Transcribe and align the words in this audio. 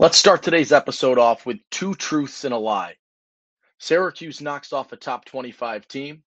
Let's 0.00 0.16
start 0.16 0.42
today's 0.42 0.72
episode 0.72 1.18
off 1.18 1.44
with 1.44 1.58
two 1.70 1.94
truths 1.94 2.44
and 2.44 2.54
a 2.54 2.56
lie. 2.56 2.94
Syracuse 3.80 4.40
knocks 4.40 4.72
off 4.72 4.92
a 4.92 4.96
top 4.96 5.26
25 5.26 5.86
team. 5.88 6.22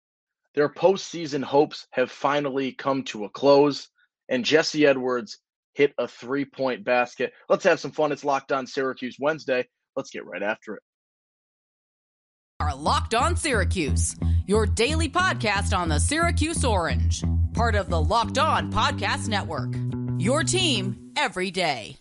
Their 0.54 0.70
postseason 0.70 1.44
hopes 1.44 1.88
have 1.90 2.12
finally 2.12 2.74
come 2.74 3.02
to 3.06 3.26
a 3.26 3.30
close, 3.30 3.90
and 4.30 4.46
Jesse 4.46 4.86
Edwards 4.86 5.40
hit 5.74 5.92
a 5.98 6.08
three 6.08 6.46
point 6.46 6.84
basket. 6.84 7.34
Let's 7.50 7.64
have 7.64 7.80
some 7.80 7.90
fun. 7.90 8.12
It's 8.12 8.24
Locked 8.24 8.52
On 8.52 8.68
Syracuse 8.68 9.18
Wednesday. 9.20 9.68
Let's 9.96 10.12
get 10.12 10.28
right 10.28 10.44
after 10.44 10.76
it. 10.76 10.84
Are 12.60 12.76
Locked 12.76 13.16
On 13.16 13.36
Syracuse, 13.36 14.16
your 14.46 14.68
daily 14.68 15.10
podcast 15.10 15.76
on 15.76 15.90
the 15.90 16.00
Syracuse 16.00 16.64
Orange, 16.64 17.24
part 17.56 17.74
of 17.74 17.90
the 17.90 18.00
Locked 18.00 18.38
On 18.38 18.72
Podcast 18.72 19.30
Network. 19.30 19.74
Your 20.20 20.44
team 20.44 21.12
every 21.18 21.50
day. 21.50 21.98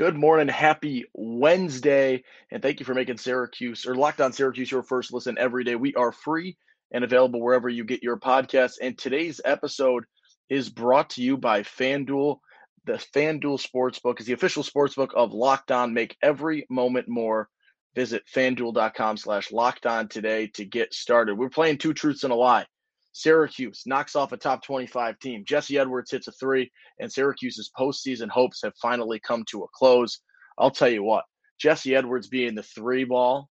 Good 0.00 0.16
morning. 0.16 0.48
Happy 0.48 1.04
Wednesday. 1.12 2.24
And 2.50 2.62
thank 2.62 2.80
you 2.80 2.86
for 2.86 2.94
making 2.94 3.18
Syracuse 3.18 3.84
or 3.84 3.94
Locked 3.94 4.22
On 4.22 4.32
Syracuse 4.32 4.70
your 4.70 4.82
first 4.82 5.12
listen 5.12 5.36
every 5.38 5.62
day. 5.62 5.76
We 5.76 5.94
are 5.94 6.10
free 6.10 6.56
and 6.90 7.04
available 7.04 7.38
wherever 7.42 7.68
you 7.68 7.84
get 7.84 8.02
your 8.02 8.18
podcasts. 8.18 8.76
And 8.80 8.96
today's 8.96 9.42
episode 9.44 10.06
is 10.48 10.70
brought 10.70 11.10
to 11.10 11.22
you 11.22 11.36
by 11.36 11.64
FanDuel. 11.64 12.38
The 12.86 12.94
FanDuel 13.14 13.62
Sportsbook 13.62 14.20
is 14.20 14.26
the 14.26 14.32
official 14.32 14.62
sportsbook 14.62 15.12
of 15.14 15.34
Locked 15.34 15.70
On. 15.70 15.92
Make 15.92 16.16
every 16.22 16.64
moment 16.70 17.06
more. 17.06 17.50
Visit 17.94 18.22
fanduel.com 18.34 19.18
slash 19.18 19.52
locked 19.52 19.84
on 19.84 20.08
today 20.08 20.46
to 20.54 20.64
get 20.64 20.94
started. 20.94 21.36
We're 21.36 21.50
playing 21.50 21.76
two 21.76 21.92
truths 21.92 22.24
and 22.24 22.32
a 22.32 22.36
lie. 22.36 22.64
Syracuse 23.12 23.82
knocks 23.86 24.14
off 24.14 24.32
a 24.32 24.36
top 24.36 24.62
25 24.62 25.18
team. 25.18 25.44
Jesse 25.46 25.78
Edwards 25.78 26.10
hits 26.10 26.28
a 26.28 26.32
three, 26.32 26.70
and 26.98 27.12
Syracuse's 27.12 27.70
postseason 27.76 28.28
hopes 28.28 28.60
have 28.62 28.74
finally 28.80 29.20
come 29.20 29.44
to 29.50 29.64
a 29.64 29.68
close. 29.74 30.20
I'll 30.58 30.70
tell 30.70 30.88
you 30.88 31.02
what, 31.02 31.24
Jesse 31.58 31.94
Edwards 31.94 32.28
being 32.28 32.54
the 32.54 32.62
three 32.62 33.04
ball, 33.04 33.48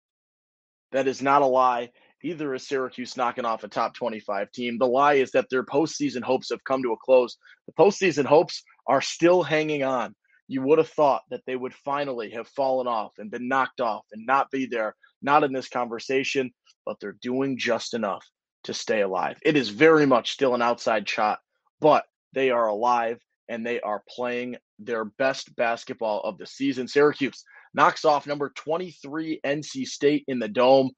that 0.91 1.07
is 1.07 1.21
not 1.21 1.41
a 1.41 1.45
lie. 1.45 1.89
Either 2.23 2.53
is 2.53 2.67
Syracuse 2.67 3.15
knocking 3.15 3.45
off 3.45 3.63
a 3.63 3.67
top 3.67 3.93
25 3.93 4.51
team. 4.51 4.77
The 4.77 4.87
lie 4.87 5.13
is 5.13 5.31
that 5.31 5.47
their 5.49 5.63
postseason 5.63 6.21
hopes 6.21 6.49
have 6.49 6.63
come 6.63 6.83
to 6.83 6.91
a 6.91 6.97
close. 6.97 7.37
The 7.67 7.73
postseason 7.73 8.25
hopes 8.25 8.63
are 8.87 9.01
still 9.01 9.43
hanging 9.43 9.83
on. 9.83 10.15
You 10.47 10.61
would 10.63 10.79
have 10.79 10.89
thought 10.89 11.21
that 11.29 11.43
they 11.45 11.55
would 11.55 11.73
finally 11.73 12.31
have 12.31 12.47
fallen 12.47 12.87
off 12.87 13.13
and 13.19 13.29
been 13.29 13.47
knocked 13.47 13.79
off 13.79 14.05
and 14.11 14.25
not 14.25 14.49
be 14.51 14.65
there, 14.65 14.95
not 15.21 15.43
in 15.43 15.53
this 15.53 15.69
conversation, 15.69 16.51
but 16.85 16.97
they're 16.99 17.17
doing 17.21 17.57
just 17.57 17.93
enough 17.93 18.25
to 18.63 18.73
stay 18.73 19.01
alive. 19.01 19.37
It 19.43 19.55
is 19.55 19.69
very 19.69 20.05
much 20.05 20.31
still 20.31 20.55
an 20.55 20.61
outside 20.61 21.07
shot, 21.07 21.39
but 21.79 22.03
they 22.33 22.49
are 22.49 22.67
alive 22.67 23.19
and 23.47 23.65
they 23.65 23.79
are 23.81 24.03
playing 24.07 24.57
their 24.77 25.05
best 25.05 25.55
basketball 25.55 26.21
of 26.21 26.37
the 26.37 26.45
season. 26.45 26.87
Syracuse 26.87 27.43
knocks 27.73 28.05
off 28.05 28.27
number 28.27 28.51
23 28.55 29.39
NC 29.45 29.85
State 29.85 30.23
in 30.27 30.39
the 30.39 30.47
dome. 30.47 30.91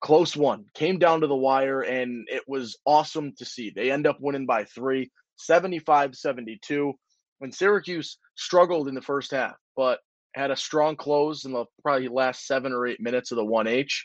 Close 0.00 0.36
one. 0.36 0.64
Came 0.74 0.98
down 0.98 1.20
to 1.20 1.26
the 1.26 1.36
wire 1.36 1.82
and 1.82 2.26
it 2.30 2.42
was 2.46 2.78
awesome 2.86 3.32
to 3.38 3.44
see. 3.44 3.70
They 3.74 3.90
end 3.90 4.06
up 4.06 4.18
winning 4.20 4.46
by 4.46 4.64
3, 4.64 5.10
75-72. 5.38 6.92
When 7.38 7.52
Syracuse 7.52 8.18
struggled 8.36 8.88
in 8.88 8.94
the 8.94 9.02
first 9.02 9.32
half, 9.32 9.54
but 9.76 10.00
had 10.34 10.50
a 10.50 10.56
strong 10.56 10.96
close 10.96 11.44
in 11.44 11.52
the 11.52 11.64
probably 11.82 12.08
last 12.08 12.46
7 12.46 12.72
or 12.72 12.86
8 12.86 13.00
minutes 13.00 13.32
of 13.32 13.36
the 13.36 13.44
1H, 13.44 14.04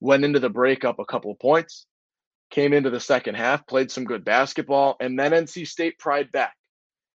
went 0.00 0.24
into 0.24 0.40
the 0.40 0.50
break 0.50 0.84
up 0.84 0.98
a 0.98 1.04
couple 1.04 1.30
of 1.30 1.38
points 1.38 1.86
came 2.50 2.72
into 2.72 2.90
the 2.90 3.00
second 3.00 3.34
half, 3.36 3.66
played 3.66 3.90
some 3.90 4.04
good 4.04 4.24
basketball, 4.24 4.96
and 5.00 5.18
then 5.18 5.32
NC 5.32 5.66
State 5.66 5.98
pried 5.98 6.30
back. 6.32 6.54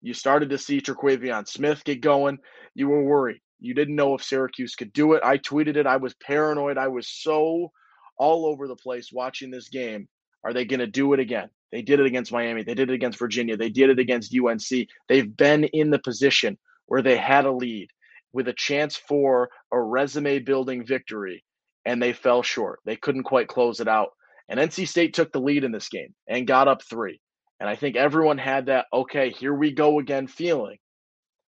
You 0.01 0.13
started 0.13 0.49
to 0.51 0.57
see 0.57 0.81
Terquavion 0.81 1.47
Smith 1.47 1.83
get 1.83 2.01
going. 2.01 2.37
You 2.73 2.87
were 2.89 3.03
worried. 3.03 3.41
You 3.59 3.73
didn't 3.73 3.95
know 3.95 4.13
if 4.13 4.23
Syracuse 4.23 4.75
could 4.75 4.93
do 4.93 5.13
it. 5.13 5.23
I 5.23 5.37
tweeted 5.37 5.77
it. 5.77 5.87
I 5.87 5.97
was 5.97 6.13
paranoid. 6.15 6.77
I 6.77 6.89
was 6.89 7.07
so 7.07 7.71
all 8.17 8.45
over 8.45 8.67
the 8.67 8.75
place 8.75 9.11
watching 9.11 9.49
this 9.49 9.69
game. 9.69 10.07
Are 10.43 10.53
they 10.53 10.65
going 10.65 10.79
to 10.79 10.87
do 10.87 11.13
it 11.13 11.19
again? 11.19 11.49
They 11.71 11.81
did 11.81 11.99
it 11.99 12.05
against 12.05 12.31
Miami. 12.31 12.63
They 12.63 12.75
did 12.75 12.89
it 12.89 12.93
against 12.93 13.19
Virginia. 13.19 13.57
They 13.57 13.69
did 13.69 13.89
it 13.89 13.99
against 13.99 14.35
UNC. 14.35 14.87
They've 15.09 15.35
been 15.35 15.63
in 15.65 15.89
the 15.89 15.99
position 15.99 16.57
where 16.85 17.01
they 17.01 17.17
had 17.17 17.45
a 17.45 17.51
lead 17.51 17.89
with 18.31 18.47
a 18.47 18.53
chance 18.53 18.95
for 18.95 19.49
a 19.71 19.81
resume 19.81 20.39
building 20.39 20.85
victory, 20.85 21.43
and 21.85 22.01
they 22.01 22.13
fell 22.13 22.43
short. 22.43 22.79
They 22.85 22.95
couldn't 22.95 23.23
quite 23.23 23.47
close 23.47 23.79
it 23.79 23.87
out. 23.87 24.09
And 24.47 24.59
NC 24.59 24.87
State 24.87 25.13
took 25.13 25.31
the 25.31 25.41
lead 25.41 25.63
in 25.63 25.71
this 25.71 25.89
game 25.89 26.13
and 26.27 26.47
got 26.47 26.67
up 26.67 26.83
three. 26.83 27.19
And 27.59 27.69
I 27.69 27.75
think 27.75 27.95
everyone 27.95 28.37
had 28.37 28.67
that, 28.67 28.85
okay, 28.93 29.31
here 29.31 29.53
we 29.53 29.71
go 29.71 29.99
again 29.99 30.27
feeling, 30.27 30.77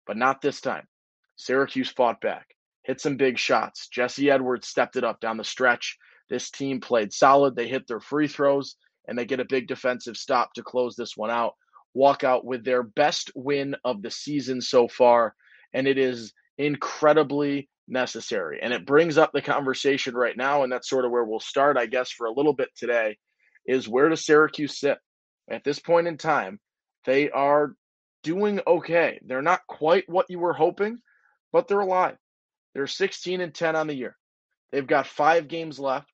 but 0.05 0.17
not 0.17 0.41
this 0.41 0.61
time. 0.61 0.87
Syracuse 1.35 1.89
fought 1.89 2.21
back, 2.21 2.47
hit 2.83 3.01
some 3.01 3.17
big 3.17 3.37
shots. 3.37 3.87
Jesse 3.89 4.29
Edwards 4.29 4.67
stepped 4.67 4.95
it 4.95 5.03
up 5.03 5.19
down 5.19 5.37
the 5.37 5.43
stretch. 5.43 5.97
This 6.29 6.49
team 6.49 6.79
played 6.79 7.11
solid. 7.11 7.55
They 7.55 7.67
hit 7.67 7.87
their 7.87 7.99
free 7.99 8.27
throws 8.27 8.75
and 9.07 9.17
they 9.17 9.25
get 9.25 9.39
a 9.39 9.45
big 9.45 9.67
defensive 9.67 10.15
stop 10.17 10.53
to 10.53 10.63
close 10.63 10.95
this 10.95 11.17
one 11.17 11.31
out. 11.31 11.53
Walk 11.93 12.23
out 12.23 12.45
with 12.45 12.63
their 12.63 12.83
best 12.83 13.31
win 13.35 13.75
of 13.83 14.01
the 14.01 14.11
season 14.11 14.61
so 14.61 14.87
far. 14.87 15.35
And 15.73 15.87
it 15.87 15.97
is 15.97 16.33
incredibly 16.57 17.69
necessary. 17.87 18.59
And 18.61 18.73
it 18.73 18.85
brings 18.85 19.17
up 19.17 19.31
the 19.33 19.41
conversation 19.41 20.15
right 20.15 20.35
now, 20.35 20.63
and 20.63 20.71
that's 20.71 20.89
sort 20.89 21.05
of 21.05 21.11
where 21.11 21.23
we'll 21.23 21.39
start, 21.39 21.77
I 21.77 21.85
guess, 21.85 22.11
for 22.11 22.27
a 22.27 22.33
little 22.33 22.53
bit 22.53 22.69
today, 22.75 23.17
is 23.65 23.87
where 23.87 24.09
does 24.09 24.25
Syracuse 24.25 24.79
sit? 24.79 24.97
At 25.49 25.63
this 25.63 25.79
point 25.79 26.07
in 26.07 26.17
time, 26.17 26.59
they 27.05 27.29
are 27.29 27.75
doing 28.23 28.59
okay. 28.65 29.19
They're 29.25 29.41
not 29.41 29.61
quite 29.67 30.09
what 30.09 30.25
you 30.29 30.39
were 30.39 30.53
hoping, 30.53 30.97
but 31.51 31.67
they're 31.67 31.79
alive. 31.79 32.17
They're 32.73 32.87
16 32.87 33.41
and 33.41 33.53
10 33.53 33.75
on 33.75 33.87
the 33.87 33.95
year. 33.95 34.17
They've 34.71 34.85
got 34.85 35.07
five 35.07 35.47
games 35.47 35.79
left, 35.79 36.09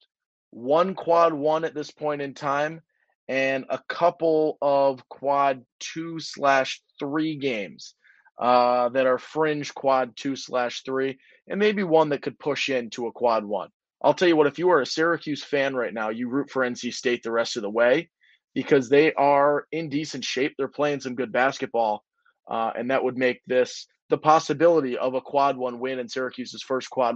one 0.52 0.94
quad 0.94 1.34
one 1.34 1.64
at 1.64 1.74
this 1.74 1.90
point 1.90 2.22
in 2.22 2.34
time, 2.34 2.82
and 3.28 3.66
a 3.70 3.80
couple 3.88 4.58
of 4.62 5.08
quad 5.08 5.64
two 5.80 6.20
slash 6.20 6.82
three 7.00 7.38
games 7.38 7.96
uh, 8.40 8.90
that 8.90 9.06
are 9.06 9.18
fringe 9.18 9.74
quad 9.74 10.16
two 10.16 10.36
slash 10.36 10.84
three, 10.84 11.20
and 11.48 11.60
maybe 11.60 11.84
one 11.84 12.10
that 12.10 12.22
could 12.22 12.40
push 12.40 12.70
into 12.70 13.08
a 13.08 13.12
quad 13.12 13.46
one. 13.46 13.70
I'll 14.04 14.14
tell 14.14 14.28
you 14.28 14.36
what, 14.36 14.48
if 14.48 14.58
you 14.58 14.70
are 14.72 14.82
a 14.82 14.86
Syracuse 14.86 15.44
fan 15.44 15.76
right 15.76 15.94
now, 15.94 16.10
you 16.10 16.28
root 16.28 16.50
for 16.50 16.64
NC 16.64 16.94
State 16.94 17.22
the 17.24 17.32
rest 17.32 17.56
of 17.56 17.62
the 17.62 17.70
way 17.70 18.10
because 18.56 18.90
they 18.90 19.14
are 19.14 19.66
in 19.72 19.90
decent 19.90 20.26
shape. 20.26 20.54
They're 20.58 20.68
playing 20.68 21.02
some 21.02 21.16
good 21.16 21.32
basketball, 21.32 22.04
uh, 22.50 22.72
and 22.76 22.90
that 22.90 23.04
would 23.04 23.18
make 23.18 23.42
this 23.46 23.88
the 24.10 24.18
possibility 24.18 24.98
of 24.98 25.14
a 25.14 25.22
quad 25.22 25.56
one 25.56 25.80
win 25.80 26.00
and 26.00 26.12
Syracuse's 26.12 26.64
first 26.64 26.90
quad 26.90 27.16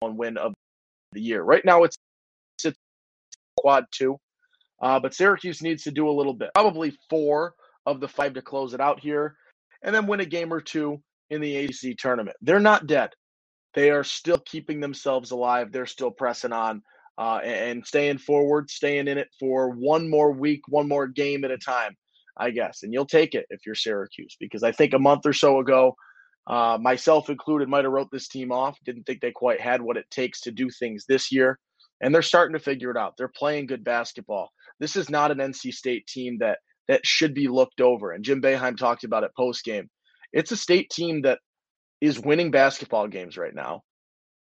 one 0.00 0.16
win 0.16 0.36
of 0.36 0.52
the 1.12 1.20
year. 1.20 1.42
Right 1.42 1.64
now, 1.64 1.84
it's, 1.84 1.96
it's 2.62 2.76
quad 3.58 3.84
two, 3.90 4.18
uh, 4.82 5.00
but 5.00 5.14
Syracuse 5.14 5.62
needs 5.62 5.84
to 5.84 5.92
do 5.92 6.08
a 6.08 6.12
little 6.12 6.34
bit, 6.34 6.50
probably 6.54 6.96
four 7.08 7.54
of 7.86 8.00
the 8.00 8.08
five 8.08 8.34
to 8.34 8.42
close 8.42 8.74
it 8.74 8.80
out 8.80 9.00
here 9.00 9.36
and 9.82 9.94
then 9.94 10.06
win 10.06 10.20
a 10.20 10.26
game 10.26 10.52
or 10.52 10.60
two 10.60 11.02
in 11.30 11.40
the 11.40 11.56
ACC 11.56 11.96
tournament. 11.98 12.36
They're 12.40 12.60
not 12.60 12.86
dead. 12.86 13.10
They 13.74 13.90
are 13.90 14.04
still 14.04 14.38
keeping 14.38 14.80
themselves 14.80 15.30
alive. 15.30 15.70
They're 15.70 15.86
still 15.86 16.10
pressing 16.10 16.52
on 16.52 16.82
uh, 17.18 17.40
and 17.44 17.86
staying 17.86 18.18
forward, 18.18 18.70
staying 18.70 19.08
in 19.08 19.18
it 19.18 19.28
for 19.38 19.70
one 19.70 20.08
more 20.08 20.32
week, 20.32 20.62
one 20.68 20.88
more 20.88 21.06
game 21.06 21.44
at 21.44 21.50
a 21.50 21.58
time, 21.58 21.96
I 22.36 22.50
guess. 22.50 22.82
And 22.82 22.92
you'll 22.92 23.06
take 23.06 23.34
it 23.34 23.46
if 23.50 23.64
you're 23.64 23.74
Syracuse, 23.74 24.36
because 24.38 24.62
I 24.62 24.72
think 24.72 24.94
a 24.94 24.98
month 24.98 25.26
or 25.26 25.32
so 25.32 25.60
ago, 25.60 25.94
uh, 26.46 26.78
myself 26.80 27.28
included, 27.28 27.68
might 27.68 27.84
have 27.84 27.92
wrote 27.92 28.10
this 28.12 28.28
team 28.28 28.52
off. 28.52 28.78
Didn't 28.84 29.04
think 29.04 29.20
they 29.20 29.32
quite 29.32 29.60
had 29.60 29.82
what 29.82 29.96
it 29.96 30.08
takes 30.10 30.40
to 30.42 30.52
do 30.52 30.70
things 30.70 31.04
this 31.08 31.32
year, 31.32 31.58
and 32.00 32.14
they're 32.14 32.22
starting 32.22 32.56
to 32.56 32.62
figure 32.62 32.90
it 32.90 32.96
out. 32.96 33.14
They're 33.16 33.28
playing 33.28 33.66
good 33.66 33.82
basketball. 33.82 34.50
This 34.78 34.94
is 34.94 35.10
not 35.10 35.30
an 35.30 35.38
NC 35.38 35.72
State 35.72 36.06
team 36.06 36.38
that 36.38 36.58
that 36.88 37.06
should 37.06 37.34
be 37.34 37.48
looked 37.48 37.80
over. 37.80 38.12
And 38.12 38.24
Jim 38.24 38.40
Boeheim 38.40 38.76
talked 38.76 39.04
about 39.04 39.24
it 39.24 39.30
post 39.36 39.64
game. 39.64 39.88
It's 40.32 40.52
a 40.52 40.56
state 40.56 40.90
team 40.90 41.22
that 41.22 41.38
is 42.00 42.20
winning 42.20 42.50
basketball 42.50 43.08
games 43.08 43.36
right 43.36 43.54
now. 43.54 43.82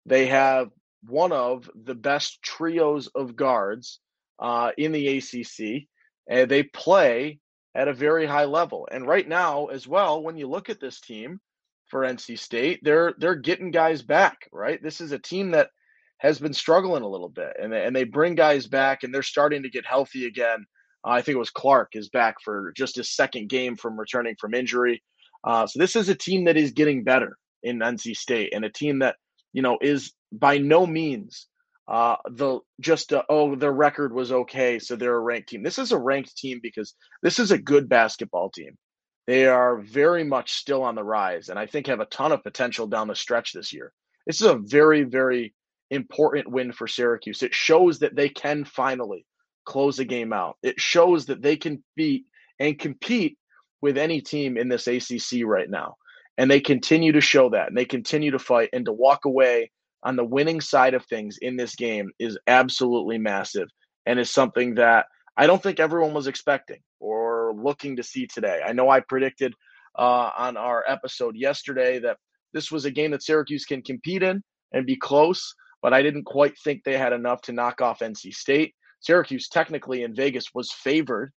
They 0.06 0.26
have 0.26 0.68
one 1.06 1.32
of 1.32 1.70
the 1.74 1.94
best 1.94 2.42
trios 2.42 3.08
of 3.08 3.36
guards 3.36 4.00
uh, 4.38 4.72
in 4.76 4.92
the 4.92 5.18
ACC, 5.18 5.86
and 6.28 6.50
they 6.50 6.62
play 6.62 7.38
at 7.74 7.88
a 7.88 7.94
very 7.94 8.26
high 8.26 8.44
level. 8.44 8.88
And 8.90 9.06
right 9.06 9.26
now, 9.26 9.66
as 9.66 9.86
well, 9.86 10.22
when 10.22 10.36
you 10.36 10.48
look 10.48 10.70
at 10.70 10.80
this 10.80 11.00
team 11.00 11.40
for 11.88 12.00
NC 12.00 12.38
State, 12.38 12.80
they're 12.82 13.14
they're 13.18 13.34
getting 13.34 13.70
guys 13.70 14.02
back. 14.02 14.38
Right, 14.52 14.82
this 14.82 15.00
is 15.00 15.12
a 15.12 15.18
team 15.18 15.52
that 15.52 15.70
has 16.18 16.38
been 16.38 16.54
struggling 16.54 17.02
a 17.02 17.08
little 17.08 17.28
bit, 17.28 17.56
and 17.60 17.72
they, 17.72 17.84
and 17.84 17.94
they 17.94 18.04
bring 18.04 18.34
guys 18.34 18.66
back, 18.66 19.02
and 19.02 19.12
they're 19.14 19.22
starting 19.22 19.62
to 19.64 19.70
get 19.70 19.86
healthy 19.86 20.26
again. 20.26 20.64
I 21.04 21.22
think 21.22 21.36
it 21.36 21.40
was 21.40 21.50
Clark 21.50 21.90
is 21.94 22.08
back 22.08 22.36
for 22.44 22.72
just 22.76 22.96
his 22.96 23.14
second 23.14 23.48
game 23.48 23.76
from 23.76 23.98
returning 23.98 24.36
from 24.40 24.54
injury. 24.54 25.02
Uh, 25.44 25.66
so 25.66 25.78
this 25.78 25.96
is 25.96 26.08
a 26.08 26.14
team 26.14 26.44
that 26.44 26.56
is 26.56 26.70
getting 26.72 27.04
better 27.04 27.36
in 27.62 27.78
NC 27.78 28.16
State 28.16 28.52
and 28.54 28.64
a 28.64 28.70
team 28.70 29.00
that 29.00 29.16
you 29.52 29.62
know 29.62 29.78
is 29.80 30.12
by 30.32 30.58
no 30.58 30.86
means 30.86 31.48
uh, 31.88 32.16
the 32.30 32.60
just 32.80 33.12
uh, 33.12 33.22
oh 33.28 33.56
their 33.56 33.72
record 33.72 34.12
was 34.12 34.32
okay, 34.32 34.78
so 34.78 34.96
they're 34.96 35.16
a 35.16 35.20
ranked 35.20 35.48
team. 35.48 35.62
This 35.62 35.78
is 35.78 35.92
a 35.92 35.98
ranked 35.98 36.36
team 36.36 36.60
because 36.62 36.94
this 37.22 37.38
is 37.38 37.50
a 37.50 37.58
good 37.58 37.88
basketball 37.88 38.50
team. 38.50 38.78
They 39.26 39.46
are 39.46 39.78
very 39.78 40.24
much 40.24 40.52
still 40.52 40.82
on 40.82 40.94
the 40.94 41.04
rise, 41.04 41.48
and 41.48 41.58
I 41.58 41.66
think 41.66 41.86
have 41.86 42.00
a 42.00 42.06
ton 42.06 42.32
of 42.32 42.42
potential 42.42 42.86
down 42.86 43.08
the 43.08 43.14
stretch 43.14 43.52
this 43.52 43.72
year. 43.72 43.92
This 44.26 44.40
is 44.40 44.46
a 44.46 44.58
very 44.58 45.02
very 45.02 45.54
important 45.90 46.50
win 46.50 46.72
for 46.72 46.86
Syracuse. 46.86 47.42
It 47.42 47.54
shows 47.54 47.98
that 47.98 48.14
they 48.14 48.28
can 48.28 48.64
finally 48.64 49.26
close 49.64 49.98
a 49.98 50.04
game 50.04 50.32
out. 50.32 50.56
It 50.62 50.80
shows 50.80 51.26
that 51.26 51.42
they 51.42 51.56
can 51.56 51.82
beat 51.96 52.26
and 52.58 52.78
compete 52.78 53.38
with 53.80 53.98
any 53.98 54.20
team 54.20 54.56
in 54.56 54.68
this 54.68 54.86
ACC 54.86 55.44
right 55.44 55.68
now. 55.68 55.96
And 56.38 56.50
they 56.50 56.60
continue 56.60 57.12
to 57.12 57.20
show 57.20 57.50
that 57.50 57.68
and 57.68 57.76
they 57.76 57.84
continue 57.84 58.30
to 58.30 58.38
fight 58.38 58.70
and 58.72 58.86
to 58.86 58.92
walk 58.92 59.24
away 59.24 59.70
on 60.02 60.16
the 60.16 60.24
winning 60.24 60.60
side 60.60 60.94
of 60.94 61.04
things 61.04 61.38
in 61.40 61.56
this 61.56 61.74
game 61.74 62.10
is 62.18 62.38
absolutely 62.46 63.18
massive 63.18 63.68
and 64.06 64.18
is 64.18 64.30
something 64.30 64.74
that 64.76 65.06
I 65.36 65.46
don't 65.46 65.62
think 65.62 65.80
everyone 65.80 66.14
was 66.14 66.26
expecting 66.26 66.80
or 67.00 67.54
looking 67.56 67.96
to 67.96 68.02
see 68.02 68.26
today. 68.26 68.60
I 68.66 68.72
know 68.72 68.90
I 68.90 69.00
predicted 69.00 69.54
uh, 69.98 70.30
on 70.36 70.56
our 70.56 70.84
episode 70.88 71.36
yesterday 71.36 71.98
that 72.00 72.16
this 72.52 72.70
was 72.70 72.84
a 72.84 72.90
game 72.90 73.12
that 73.12 73.22
Syracuse 73.22 73.64
can 73.64 73.82
compete 73.82 74.22
in 74.22 74.42
and 74.72 74.86
be 74.86 74.96
close, 74.96 75.54
but 75.80 75.92
I 75.92 76.02
didn't 76.02 76.24
quite 76.24 76.54
think 76.62 76.82
they 76.84 76.96
had 76.96 77.12
enough 77.12 77.40
to 77.42 77.52
knock 77.52 77.80
off 77.80 78.00
NC 78.00 78.34
State. 78.34 78.74
Syracuse, 79.02 79.48
technically 79.48 80.02
in 80.02 80.14
Vegas, 80.14 80.54
was 80.54 80.72
favored 80.72 81.32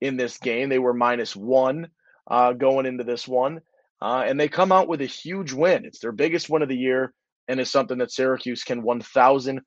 in 0.00 0.16
this 0.16 0.38
game. 0.38 0.68
They 0.68 0.78
were 0.78 0.94
minus 0.94 1.36
one 1.36 1.88
uh, 2.30 2.52
going 2.52 2.86
into 2.86 3.04
this 3.04 3.28
one, 3.28 3.60
uh, 4.02 4.24
and 4.26 4.40
they 4.40 4.48
come 4.48 4.72
out 4.72 4.88
with 4.88 5.00
a 5.00 5.06
huge 5.06 5.52
win. 5.52 5.84
It's 5.84 6.00
their 6.00 6.12
biggest 6.12 6.50
win 6.50 6.62
of 6.62 6.68
the 6.68 6.76
year 6.76 7.12
and 7.48 7.60
is 7.60 7.70
something 7.70 7.98
that 7.98 8.12
Syracuse 8.12 8.64
can 8.64 8.82
1000% 8.82 9.60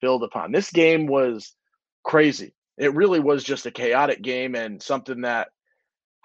build 0.00 0.22
upon. 0.22 0.52
This 0.52 0.70
game 0.70 1.06
was 1.06 1.54
crazy. 2.04 2.54
It 2.78 2.94
really 2.94 3.20
was 3.20 3.44
just 3.44 3.66
a 3.66 3.70
chaotic 3.70 4.22
game 4.22 4.54
and 4.54 4.82
something 4.82 5.22
that 5.22 5.48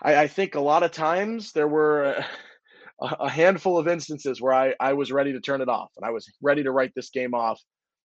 I, 0.02 0.16
I 0.16 0.28
think 0.28 0.56
a 0.56 0.62
lot 0.62 0.84
of 0.84 0.92
times 0.92 1.52
there 1.52 1.68
were 1.68 2.04
a, 2.04 2.26
a, 3.20 3.30
handful 3.30 3.78
of 3.78 3.88
instances 3.88 4.42
where 4.42 4.54
I, 4.54 4.76
I 4.80 4.94
was 4.94 5.12
ready 5.12 5.34
to 5.34 5.42
turn 5.42 5.62
it 5.62 5.70
off 5.70 5.92
and 5.98 6.06
I 6.06 6.12
was 6.12 6.32
ready 6.42 6.64
to 6.64 6.72
write 6.72 6.94
this 6.96 7.10
game 7.10 7.34
off. 7.34 7.60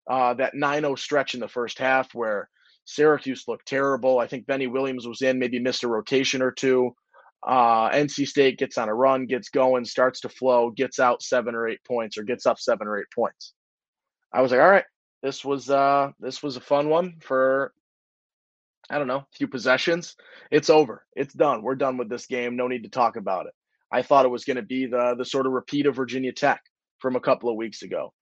Uh, 0.08 0.34
that 0.34 0.54
9 0.54 0.82
0 0.82 0.94
stretch 0.96 1.34
in 1.34 1.40
the 1.40 1.48
first 1.48 1.78
half 1.78 2.14
where 2.14 2.48
Syracuse 2.84 3.44
looked 3.46 3.66
terrible. 3.66 4.18
I 4.18 4.26
think 4.26 4.46
Benny 4.46 4.66
Williams 4.66 5.06
was 5.06 5.22
in, 5.22 5.38
maybe 5.38 5.58
missed 5.58 5.84
a 5.84 5.88
rotation 5.88 6.42
or 6.42 6.50
two. 6.50 6.94
Uh, 7.46 7.88
NC 7.90 8.26
State 8.26 8.58
gets 8.58 8.76
on 8.76 8.88
a 8.88 8.94
run, 8.94 9.26
gets 9.26 9.48
going, 9.48 9.84
starts 9.84 10.20
to 10.20 10.28
flow, 10.28 10.70
gets 10.70 10.98
out 10.98 11.22
seven 11.22 11.54
or 11.54 11.68
eight 11.68 11.82
points, 11.86 12.18
or 12.18 12.22
gets 12.22 12.46
up 12.46 12.58
seven 12.58 12.86
or 12.86 12.98
eight 12.98 13.06
points. 13.14 13.54
I 14.32 14.42
was 14.42 14.50
like, 14.50 14.60
all 14.60 14.68
right, 14.68 14.84
this 15.22 15.44
was 15.44 15.70
uh, 15.70 16.10
this 16.18 16.42
was 16.42 16.56
a 16.56 16.60
fun 16.60 16.88
one 16.88 17.14
for 17.20 17.72
I 18.90 18.98
don't 18.98 19.06
know, 19.06 19.18
a 19.18 19.26
few 19.36 19.46
possessions. 19.46 20.16
It's 20.50 20.68
over. 20.68 21.06
It's 21.14 21.32
done. 21.32 21.62
We're 21.62 21.76
done 21.76 21.96
with 21.96 22.08
this 22.08 22.26
game. 22.26 22.56
No 22.56 22.66
need 22.66 22.82
to 22.82 22.90
talk 22.90 23.16
about 23.16 23.46
it. 23.46 23.52
I 23.92 24.02
thought 24.02 24.24
it 24.24 24.30
was 24.30 24.44
going 24.44 24.56
to 24.56 24.62
be 24.62 24.86
the 24.86 25.14
the 25.16 25.24
sort 25.24 25.46
of 25.46 25.52
repeat 25.52 25.86
of 25.86 25.96
Virginia 25.96 26.32
Tech 26.32 26.60
from 26.98 27.16
a 27.16 27.20
couple 27.20 27.48
of 27.48 27.56
weeks 27.56 27.82
ago. 27.82 28.12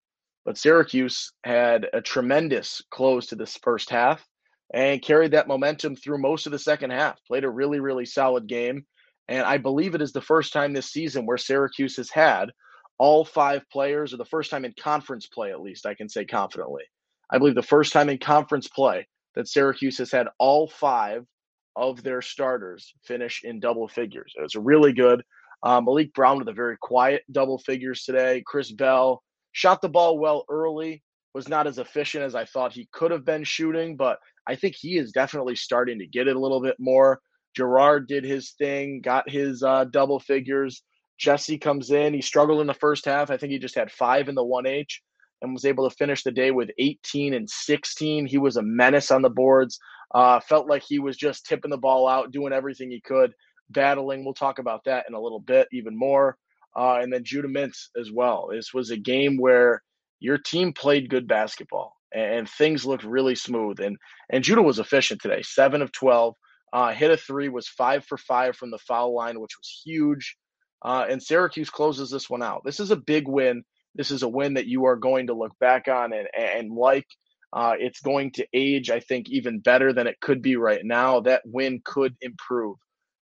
But 0.49 0.57
Syracuse 0.57 1.31
had 1.43 1.87
a 1.93 2.01
tremendous 2.01 2.81
close 2.89 3.27
to 3.27 3.35
this 3.35 3.55
first 3.61 3.91
half 3.91 4.25
and 4.73 4.99
carried 4.99 5.29
that 5.33 5.47
momentum 5.47 5.95
through 5.95 6.17
most 6.17 6.47
of 6.47 6.51
the 6.51 6.57
second 6.57 6.89
half. 6.89 7.23
Played 7.27 7.43
a 7.43 7.49
really, 7.51 7.79
really 7.79 8.05
solid 8.05 8.47
game. 8.47 8.83
And 9.27 9.43
I 9.43 9.59
believe 9.59 9.93
it 9.93 10.01
is 10.01 10.11
the 10.11 10.21
first 10.21 10.51
time 10.51 10.73
this 10.73 10.91
season 10.91 11.27
where 11.27 11.37
Syracuse 11.37 11.97
has 11.97 12.09
had 12.09 12.49
all 12.97 13.23
five 13.23 13.61
players, 13.71 14.11
or 14.11 14.17
the 14.17 14.25
first 14.25 14.49
time 14.49 14.65
in 14.65 14.73
conference 14.79 15.27
play, 15.27 15.51
at 15.51 15.61
least 15.61 15.85
I 15.85 15.93
can 15.93 16.09
say 16.09 16.25
confidently. 16.25 16.85
I 17.29 17.37
believe 17.37 17.53
the 17.53 17.61
first 17.61 17.93
time 17.93 18.09
in 18.09 18.17
conference 18.17 18.67
play 18.67 19.07
that 19.35 19.47
Syracuse 19.47 19.99
has 19.99 20.11
had 20.11 20.29
all 20.39 20.67
five 20.67 21.27
of 21.75 22.01
their 22.01 22.23
starters 22.23 22.91
finish 23.03 23.41
in 23.43 23.59
double 23.59 23.87
figures. 23.87 24.33
It 24.35 24.41
was 24.41 24.55
really 24.55 24.93
good. 24.93 25.21
Um, 25.61 25.85
Maliq 25.85 26.11
Brown 26.13 26.39
with 26.39 26.47
a 26.47 26.53
very 26.53 26.77
quiet 26.81 27.21
double 27.31 27.59
figures 27.59 28.03
today. 28.03 28.41
Chris 28.47 28.71
Bell 28.71 29.21
shot 29.51 29.81
the 29.81 29.89
ball 29.89 30.19
well 30.19 30.45
early, 30.49 31.03
was 31.33 31.47
not 31.47 31.67
as 31.67 31.77
efficient 31.77 32.23
as 32.23 32.35
I 32.35 32.45
thought 32.45 32.73
he 32.73 32.89
could 32.91 33.11
have 33.11 33.25
been 33.25 33.43
shooting, 33.43 33.95
but 33.95 34.19
I 34.47 34.55
think 34.55 34.75
he 34.75 34.97
is 34.97 35.11
definitely 35.11 35.55
starting 35.55 35.99
to 35.99 36.07
get 36.07 36.27
it 36.27 36.35
a 36.35 36.39
little 36.39 36.61
bit 36.61 36.77
more. 36.79 37.19
Girard 37.55 38.07
did 38.07 38.23
his 38.23 38.51
thing, 38.51 39.01
got 39.01 39.29
his 39.29 39.63
uh, 39.63 39.85
double 39.85 40.19
figures. 40.19 40.83
Jesse 41.19 41.57
comes 41.57 41.91
in. 41.91 42.13
He 42.13 42.21
struggled 42.21 42.61
in 42.61 42.67
the 42.67 42.73
first 42.73 43.05
half. 43.05 43.29
I 43.29 43.37
think 43.37 43.51
he 43.51 43.59
just 43.59 43.75
had 43.75 43.91
five 43.91 44.29
in 44.29 44.35
the 44.35 44.43
1H 44.43 44.99
and 45.41 45.53
was 45.53 45.65
able 45.65 45.89
to 45.89 45.95
finish 45.95 46.23
the 46.23 46.31
day 46.31 46.51
with 46.51 46.71
18 46.79 47.33
and 47.33 47.49
16. 47.49 48.25
He 48.25 48.37
was 48.37 48.57
a 48.57 48.61
menace 48.61 49.11
on 49.11 49.21
the 49.21 49.29
boards. 49.29 49.79
Uh, 50.13 50.39
felt 50.39 50.67
like 50.67 50.83
he 50.83 50.99
was 50.99 51.17
just 51.17 51.45
tipping 51.45 51.71
the 51.71 51.77
ball 51.77 52.07
out, 52.07 52.31
doing 52.31 52.53
everything 52.53 52.89
he 52.89 53.01
could, 53.01 53.33
battling. 53.69 54.23
We'll 54.23 54.33
talk 54.33 54.59
about 54.59 54.83
that 54.85 55.05
in 55.07 55.13
a 55.13 55.21
little 55.21 55.39
bit, 55.39 55.67
even 55.71 55.97
more. 55.97 56.37
Uh, 56.75 56.99
and 57.01 57.11
then 57.11 57.23
Judah 57.23 57.47
Mintz 57.47 57.87
as 57.99 58.11
well. 58.11 58.49
This 58.51 58.73
was 58.73 58.91
a 58.91 58.97
game 58.97 59.37
where 59.37 59.81
your 60.19 60.37
team 60.37 60.73
played 60.73 61.09
good 61.09 61.27
basketball 61.27 61.93
and, 62.13 62.49
things 62.49 62.85
looked 62.85 63.03
really 63.03 63.35
smooth. 63.35 63.79
And 63.79 63.97
and 64.29 64.43
Judah 64.43 64.61
was 64.61 64.79
efficient 64.79 65.21
today, 65.21 65.41
seven 65.41 65.81
of 65.81 65.91
12. 65.91 66.35
Uh, 66.71 66.91
hit 66.93 67.09
a 67.09 67.17
three, 67.17 67.49
was 67.49 67.67
five 67.67 68.05
for 68.05 68.17
five 68.17 68.55
from 68.55 68.69
the 68.69 68.77
foul 68.77 69.15
line, 69.15 69.39
which 69.39 69.57
was 69.57 69.81
huge. 69.83 70.37
Uh, 70.83 71.05
and 71.09 71.21
Syracuse 71.21 71.69
closes 71.69 72.11
this 72.11 72.29
one 72.29 72.43
out. 72.43 72.61
This 72.63 72.79
is 72.79 72.91
a 72.91 72.95
big 72.95 73.27
win. 73.27 73.63
This 73.95 74.11
is 74.11 74.21
a 74.21 74.29
win 74.29 74.53
that 74.53 74.67
you 74.67 74.85
are 74.85 74.95
going 74.95 75.27
to 75.27 75.33
look 75.33 75.57
back 75.59 75.87
on 75.87 76.13
and, 76.13 76.27
and 76.37 76.71
like. 76.71 77.07
Uh, 77.51 77.73
it's 77.79 78.01
going 78.01 78.31
to 78.31 78.45
age, 78.53 78.91
I 78.91 78.99
think, 78.99 79.27
even 79.29 79.59
better 79.59 79.91
than 79.91 80.05
it 80.05 80.19
could 80.21 80.43
be 80.43 80.55
right 80.55 80.81
now. 80.83 81.21
That 81.21 81.41
win 81.45 81.81
could 81.83 82.15
improve 82.21 82.77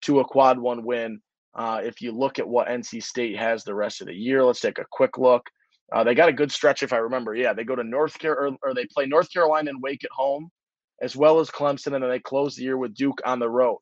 to 0.04 0.22
a 0.22 0.26
quad 0.26 0.60
one 0.60 0.86
win. 0.86 1.20
Uh, 1.56 1.82
if 1.84 2.02
you 2.02 2.12
look 2.12 2.40
at 2.40 2.48
what 2.48 2.68
NC 2.68 3.04
State 3.04 3.38
has 3.38 3.64
the 3.64 3.76
rest 3.76 4.02
of 4.02 4.08
the 4.08 4.16
year, 4.16 4.44
let's 4.44 4.62
take 4.62 4.80
a 4.80 4.86
quick 4.92 5.18
look. 5.18 5.44
Uh, 5.92 6.04
they 6.04 6.16
got 6.16 6.30
a 6.30 6.34
good 6.34 6.52
stretch, 6.52 6.82
if 6.82 6.94
I 6.94 6.98
remember. 6.98 7.36
Yeah, 7.36 7.54
they 7.54 7.64
go 7.64 7.76
to 7.76 7.84
North 7.84 8.18
Carolina, 8.18 8.58
or, 8.64 8.72
or 8.72 8.74
they 8.74 8.88
play 8.88 9.06
North 9.06 9.32
Carolina 9.32 9.70
and 9.70 9.82
Wake 9.82 10.04
at 10.04 10.10
home 10.12 10.50
as 11.02 11.16
well 11.16 11.40
as 11.40 11.50
Clemson, 11.50 11.94
and 11.94 12.04
then 12.04 12.10
they 12.10 12.20
close 12.20 12.56
the 12.56 12.64
year 12.64 12.78
with 12.78 12.96
Duke 12.96 13.22
on 13.26 13.40
the 13.40 13.50
road. 13.50 13.80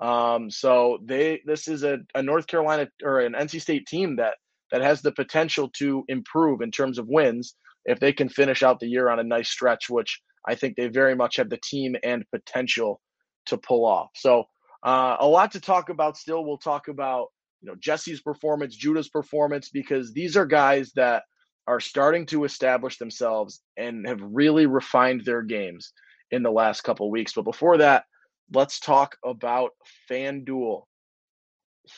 Um, 0.00 0.50
so 0.50 0.98
they 1.04 1.40
this 1.44 1.66
is 1.66 1.82
a, 1.82 1.98
a 2.14 2.22
North 2.22 2.46
Carolina 2.46 2.88
or 3.02 3.20
an 3.20 3.32
NC 3.32 3.60
State 3.60 3.86
team 3.86 4.16
that 4.16 4.34
that 4.70 4.82
has 4.82 5.00
the 5.00 5.12
potential 5.12 5.70
to 5.78 6.04
improve 6.08 6.60
in 6.60 6.70
terms 6.70 6.98
of 6.98 7.08
wins 7.08 7.54
if 7.84 7.98
they 7.98 8.12
can 8.12 8.28
finish 8.28 8.62
out 8.62 8.80
the 8.80 8.86
year 8.86 9.08
on 9.08 9.18
a 9.18 9.24
nice 9.24 9.48
stretch, 9.48 9.88
which 9.88 10.20
I 10.46 10.54
think 10.54 10.76
they 10.76 10.88
very 10.88 11.16
much 11.16 11.36
have 11.36 11.48
the 11.48 11.58
team 11.62 11.96
and 12.04 12.24
potential 12.30 13.00
to 13.46 13.56
pull 13.56 13.86
off. 13.86 14.10
So 14.14 14.44
uh, 14.82 15.16
a 15.20 15.26
lot 15.26 15.52
to 15.52 15.60
talk 15.60 15.88
about. 15.88 16.16
Still, 16.16 16.44
we'll 16.44 16.58
talk 16.58 16.88
about 16.88 17.28
you 17.60 17.68
know 17.68 17.76
Jesse's 17.76 18.20
performance, 18.20 18.76
Judah's 18.76 19.08
performance, 19.08 19.70
because 19.70 20.12
these 20.12 20.36
are 20.36 20.46
guys 20.46 20.92
that 20.92 21.24
are 21.66 21.80
starting 21.80 22.24
to 22.26 22.44
establish 22.44 22.98
themselves 22.98 23.60
and 23.76 24.06
have 24.06 24.20
really 24.22 24.66
refined 24.66 25.24
their 25.24 25.42
games 25.42 25.92
in 26.30 26.42
the 26.42 26.50
last 26.50 26.82
couple 26.82 27.10
weeks. 27.10 27.34
But 27.34 27.42
before 27.42 27.78
that, 27.78 28.04
let's 28.52 28.80
talk 28.80 29.16
about 29.24 29.72
FanDuel 30.10 30.84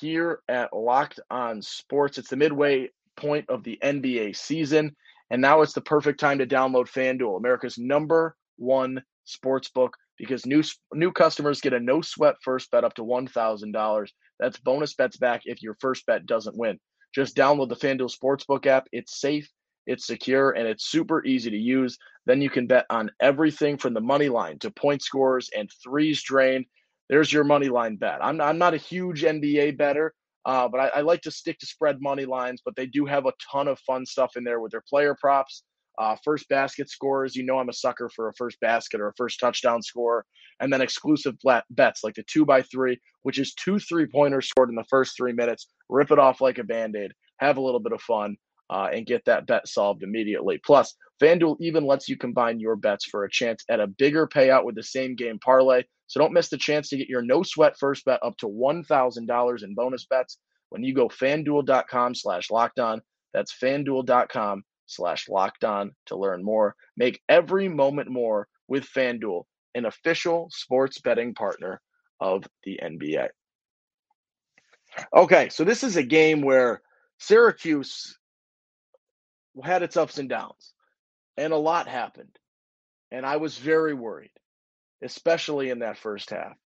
here 0.00 0.40
at 0.48 0.74
Locked 0.74 1.20
On 1.30 1.62
Sports. 1.62 2.18
It's 2.18 2.30
the 2.30 2.36
midway 2.36 2.90
point 3.16 3.46
of 3.48 3.62
the 3.62 3.78
NBA 3.82 4.36
season, 4.36 4.96
and 5.30 5.40
now 5.40 5.62
it's 5.62 5.72
the 5.72 5.80
perfect 5.80 6.18
time 6.18 6.38
to 6.38 6.46
download 6.46 6.88
FanDuel, 6.88 7.36
America's 7.36 7.78
number 7.78 8.34
one 8.56 9.02
sports 9.24 9.68
book, 9.68 9.96
because 10.20 10.44
new 10.44 10.62
new 10.92 11.10
customers 11.10 11.60
get 11.60 11.72
a 11.72 11.80
no 11.80 12.02
sweat 12.02 12.36
first 12.44 12.70
bet 12.70 12.84
up 12.84 12.94
to 12.94 13.04
one 13.04 13.26
thousand 13.26 13.72
dollars. 13.72 14.12
That's 14.38 14.58
bonus 14.58 14.94
bets 14.94 15.16
back 15.16 15.42
if 15.46 15.62
your 15.62 15.76
first 15.80 16.06
bet 16.06 16.26
doesn't 16.26 16.56
win. 16.56 16.78
Just 17.14 17.36
download 17.36 17.70
the 17.70 17.76
FanDuel 17.76 18.14
Sportsbook 18.14 18.66
app. 18.66 18.86
It's 18.92 19.20
safe, 19.20 19.50
it's 19.86 20.06
secure, 20.06 20.50
and 20.50 20.68
it's 20.68 20.86
super 20.86 21.24
easy 21.24 21.50
to 21.50 21.56
use. 21.56 21.98
Then 22.26 22.40
you 22.40 22.50
can 22.50 22.66
bet 22.66 22.86
on 22.90 23.10
everything 23.20 23.78
from 23.78 23.94
the 23.94 24.00
money 24.00 24.28
line 24.28 24.58
to 24.60 24.70
point 24.70 25.02
scores 25.02 25.50
and 25.56 25.70
threes 25.82 26.22
drained. 26.22 26.66
There's 27.08 27.32
your 27.32 27.44
money 27.44 27.68
line 27.68 27.96
bet. 27.96 28.18
I'm, 28.22 28.40
I'm 28.40 28.58
not 28.58 28.74
a 28.74 28.76
huge 28.76 29.22
NBA 29.22 29.76
better, 29.76 30.14
uh, 30.44 30.68
but 30.68 30.80
I, 30.80 30.98
I, 30.98 31.00
like 31.00 31.22
to 31.22 31.30
stick 31.32 31.58
to 31.58 31.66
spread 31.66 32.00
money 32.00 32.24
lines. 32.24 32.62
But 32.64 32.76
they 32.76 32.86
do 32.86 33.04
have 33.06 33.26
a 33.26 33.32
ton 33.50 33.66
of 33.66 33.80
fun 33.80 34.06
stuff 34.06 34.36
in 34.36 34.44
there 34.44 34.60
with 34.60 34.70
their 34.70 34.84
player 34.88 35.16
props, 35.20 35.64
uh, 36.00 36.16
first 36.24 36.48
basket 36.48 36.88
scores. 36.88 37.36
You 37.36 37.44
know, 37.44 37.58
I'm 37.58 37.68
a 37.68 37.74
sucker 37.74 38.08
for 38.08 38.28
a 38.28 38.34
first 38.34 38.58
basket 38.60 39.00
or 39.00 39.08
a 39.08 39.14
first 39.14 39.38
touchdown 39.38 39.82
score, 39.82 40.24
and 40.58 40.72
then 40.72 40.80
exclusive 40.80 41.36
bets 41.70 42.02
like 42.02 42.14
the 42.14 42.24
two 42.24 42.46
by 42.46 42.62
three, 42.62 42.98
which 43.22 43.38
is 43.38 43.54
two 43.54 43.78
three 43.78 44.06
pointers 44.06 44.48
scored 44.48 44.70
in 44.70 44.74
the 44.74 44.84
first 44.88 45.16
three 45.16 45.32
minutes. 45.32 45.68
Rip 45.90 46.10
it 46.10 46.18
off 46.18 46.40
like 46.40 46.58
a 46.58 46.64
band 46.64 46.96
aid. 46.96 47.12
Have 47.38 47.58
a 47.58 47.60
little 47.60 47.80
bit 47.80 47.92
of 47.92 48.00
fun 48.00 48.36
uh, 48.70 48.88
and 48.92 49.06
get 49.06 49.24
that 49.26 49.46
bet 49.46 49.68
solved 49.68 50.02
immediately. 50.02 50.58
Plus, 50.64 50.94
FanDuel 51.22 51.56
even 51.60 51.84
lets 51.84 52.08
you 52.08 52.16
combine 52.16 52.58
your 52.58 52.76
bets 52.76 53.04
for 53.04 53.24
a 53.24 53.30
chance 53.30 53.62
at 53.68 53.80
a 53.80 53.86
bigger 53.86 54.26
payout 54.26 54.64
with 54.64 54.76
the 54.76 54.82
same 54.82 55.14
game 55.14 55.38
parlay. 55.38 55.82
So 56.06 56.18
don't 56.18 56.32
miss 56.32 56.48
the 56.48 56.56
chance 56.56 56.88
to 56.88 56.96
get 56.96 57.08
your 57.08 57.22
no 57.22 57.42
sweat 57.42 57.78
first 57.78 58.06
bet 58.06 58.20
up 58.22 58.36
to 58.38 58.46
$1,000 58.46 59.62
in 59.62 59.74
bonus 59.74 60.06
bets. 60.06 60.38
when 60.70 60.82
you 60.82 60.94
go 60.94 61.08
fanduel.com 61.08 62.14
slash 62.14 62.50
locked 62.50 62.78
on. 62.78 63.02
That's 63.34 63.54
fanduel.com 63.62 64.64
slash 64.90 65.28
locked 65.28 65.64
on 65.64 65.92
to 66.06 66.16
learn 66.16 66.42
more. 66.42 66.74
Make 66.96 67.20
every 67.28 67.68
moment 67.68 68.10
more 68.10 68.48
with 68.68 68.84
FanDuel, 68.84 69.44
an 69.74 69.86
official 69.86 70.48
sports 70.50 71.00
betting 71.00 71.34
partner 71.34 71.80
of 72.20 72.44
the 72.64 72.80
NBA. 72.82 73.28
Okay, 75.14 75.48
so 75.48 75.64
this 75.64 75.84
is 75.84 75.96
a 75.96 76.02
game 76.02 76.42
where 76.42 76.82
Syracuse 77.18 78.18
had 79.62 79.82
its 79.82 79.96
ups 79.96 80.18
and 80.18 80.28
downs, 80.28 80.72
and 81.36 81.52
a 81.52 81.58
lot 81.58 81.86
happened. 81.86 82.36
And 83.12 83.24
I 83.24 83.36
was 83.36 83.58
very 83.58 83.94
worried, 83.94 84.32
especially 85.02 85.70
in 85.70 85.80
that 85.80 85.98
first 85.98 86.30
half. 86.30 86.56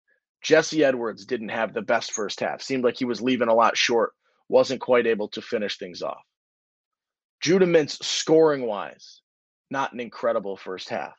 Jesse 0.43 0.85
Edwards 0.85 1.25
didn't 1.25 1.49
have 1.51 1.73
the 1.73 1.83
best 1.83 2.13
first 2.13 2.41
half. 2.41 2.61
Seemed 2.61 2.85
like 2.85 2.99
he 2.99 3.07
was 3.07 3.23
leaving 3.23 3.49
a 3.49 3.55
lot 3.55 3.77
short, 3.77 4.13
wasn't 4.49 4.81
quite 4.81 5.07
able 5.07 5.29
to 5.29 5.43
finish 5.43 5.79
things 5.79 6.03
off. 6.03 6.23
Judah 7.45 7.67
Mintz, 7.67 8.03
scoring 8.03 8.67
wise, 8.67 9.21
not 9.71 9.93
an 9.93 10.01
incredible 10.01 10.57
first 10.57 10.89
half. 10.89 11.19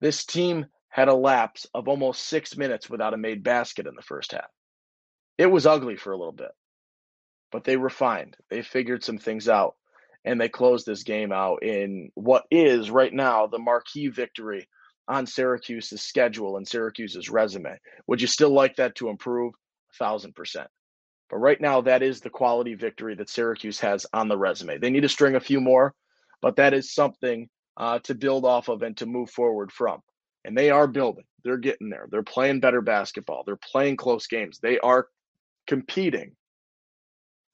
This 0.00 0.24
team 0.24 0.66
had 0.88 1.08
a 1.08 1.14
lapse 1.14 1.66
of 1.74 1.88
almost 1.88 2.28
six 2.28 2.56
minutes 2.56 2.88
without 2.88 3.12
a 3.12 3.16
made 3.16 3.42
basket 3.42 3.88
in 3.88 3.96
the 3.96 4.02
first 4.02 4.30
half. 4.30 4.46
It 5.36 5.46
was 5.46 5.66
ugly 5.66 5.96
for 5.96 6.12
a 6.12 6.16
little 6.16 6.30
bit, 6.30 6.52
but 7.50 7.64
they 7.64 7.76
refined. 7.76 8.36
They 8.50 8.62
figured 8.62 9.02
some 9.02 9.18
things 9.18 9.48
out, 9.48 9.74
and 10.24 10.40
they 10.40 10.48
closed 10.48 10.86
this 10.86 11.02
game 11.02 11.32
out 11.32 11.64
in 11.64 12.12
what 12.14 12.44
is 12.48 12.88
right 12.88 13.12
now 13.12 13.48
the 13.48 13.58
marquee 13.58 14.06
victory 14.06 14.68
on 15.08 15.26
Syracuse's 15.26 16.02
schedule 16.02 16.56
and 16.56 16.68
Syracuse's 16.68 17.28
resume. 17.28 17.80
Would 18.06 18.20
you 18.20 18.28
still 18.28 18.54
like 18.54 18.76
that 18.76 18.94
to 18.94 19.08
improve? 19.08 19.54
A 19.90 19.96
thousand 19.96 20.36
percent. 20.36 20.68
But 21.30 21.38
right 21.38 21.60
now, 21.60 21.82
that 21.82 22.02
is 22.02 22.20
the 22.20 22.30
quality 22.30 22.74
victory 22.74 23.14
that 23.16 23.28
Syracuse 23.28 23.80
has 23.80 24.06
on 24.12 24.28
the 24.28 24.38
resume. 24.38 24.78
They 24.78 24.90
need 24.90 25.02
to 25.02 25.08
string 25.08 25.34
a 25.34 25.40
few 25.40 25.60
more, 25.60 25.94
but 26.40 26.56
that 26.56 26.72
is 26.72 26.94
something 26.94 27.48
uh, 27.76 27.98
to 28.00 28.14
build 28.14 28.44
off 28.44 28.68
of 28.68 28.82
and 28.82 28.96
to 28.96 29.06
move 29.06 29.30
forward 29.30 29.70
from. 29.70 30.00
And 30.44 30.56
they 30.56 30.70
are 30.70 30.86
building. 30.86 31.24
They're 31.44 31.58
getting 31.58 31.90
there. 31.90 32.08
They're 32.10 32.22
playing 32.22 32.60
better 32.60 32.80
basketball. 32.80 33.44
They're 33.44 33.56
playing 33.56 33.96
close 33.96 34.26
games. 34.26 34.58
They 34.58 34.78
are 34.78 35.08
competing. 35.66 36.32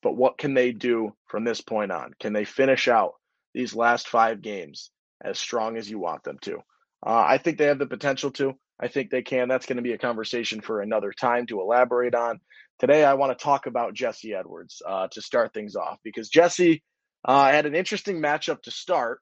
But 0.02 0.16
what 0.16 0.38
can 0.38 0.54
they 0.54 0.72
do 0.72 1.14
from 1.26 1.44
this 1.44 1.60
point 1.60 1.90
on? 1.90 2.12
Can 2.20 2.32
they 2.32 2.44
finish 2.44 2.88
out 2.88 3.14
these 3.52 3.74
last 3.74 4.08
five 4.08 4.42
games 4.42 4.90
as 5.22 5.38
strong 5.38 5.76
as 5.76 5.90
you 5.90 5.98
want 5.98 6.22
them 6.24 6.38
to? 6.42 6.56
Uh, 7.04 7.24
I 7.26 7.38
think 7.38 7.58
they 7.58 7.66
have 7.66 7.78
the 7.78 7.86
potential 7.86 8.30
to. 8.32 8.54
I 8.80 8.88
think 8.88 9.10
they 9.10 9.22
can. 9.22 9.48
That's 9.48 9.66
going 9.66 9.76
to 9.76 9.82
be 9.82 9.92
a 9.92 9.98
conversation 9.98 10.60
for 10.60 10.80
another 10.80 11.12
time 11.12 11.46
to 11.46 11.60
elaborate 11.60 12.14
on. 12.14 12.40
Today, 12.80 13.04
I 13.04 13.14
want 13.14 13.36
to 13.36 13.42
talk 13.42 13.66
about 13.66 13.94
Jesse 13.94 14.34
Edwards 14.34 14.82
uh, 14.86 15.06
to 15.12 15.22
start 15.22 15.54
things 15.54 15.76
off 15.76 15.98
because 16.02 16.28
Jesse 16.28 16.82
uh, 17.24 17.50
had 17.50 17.66
an 17.66 17.74
interesting 17.74 18.20
matchup 18.20 18.62
to 18.62 18.70
start 18.72 19.20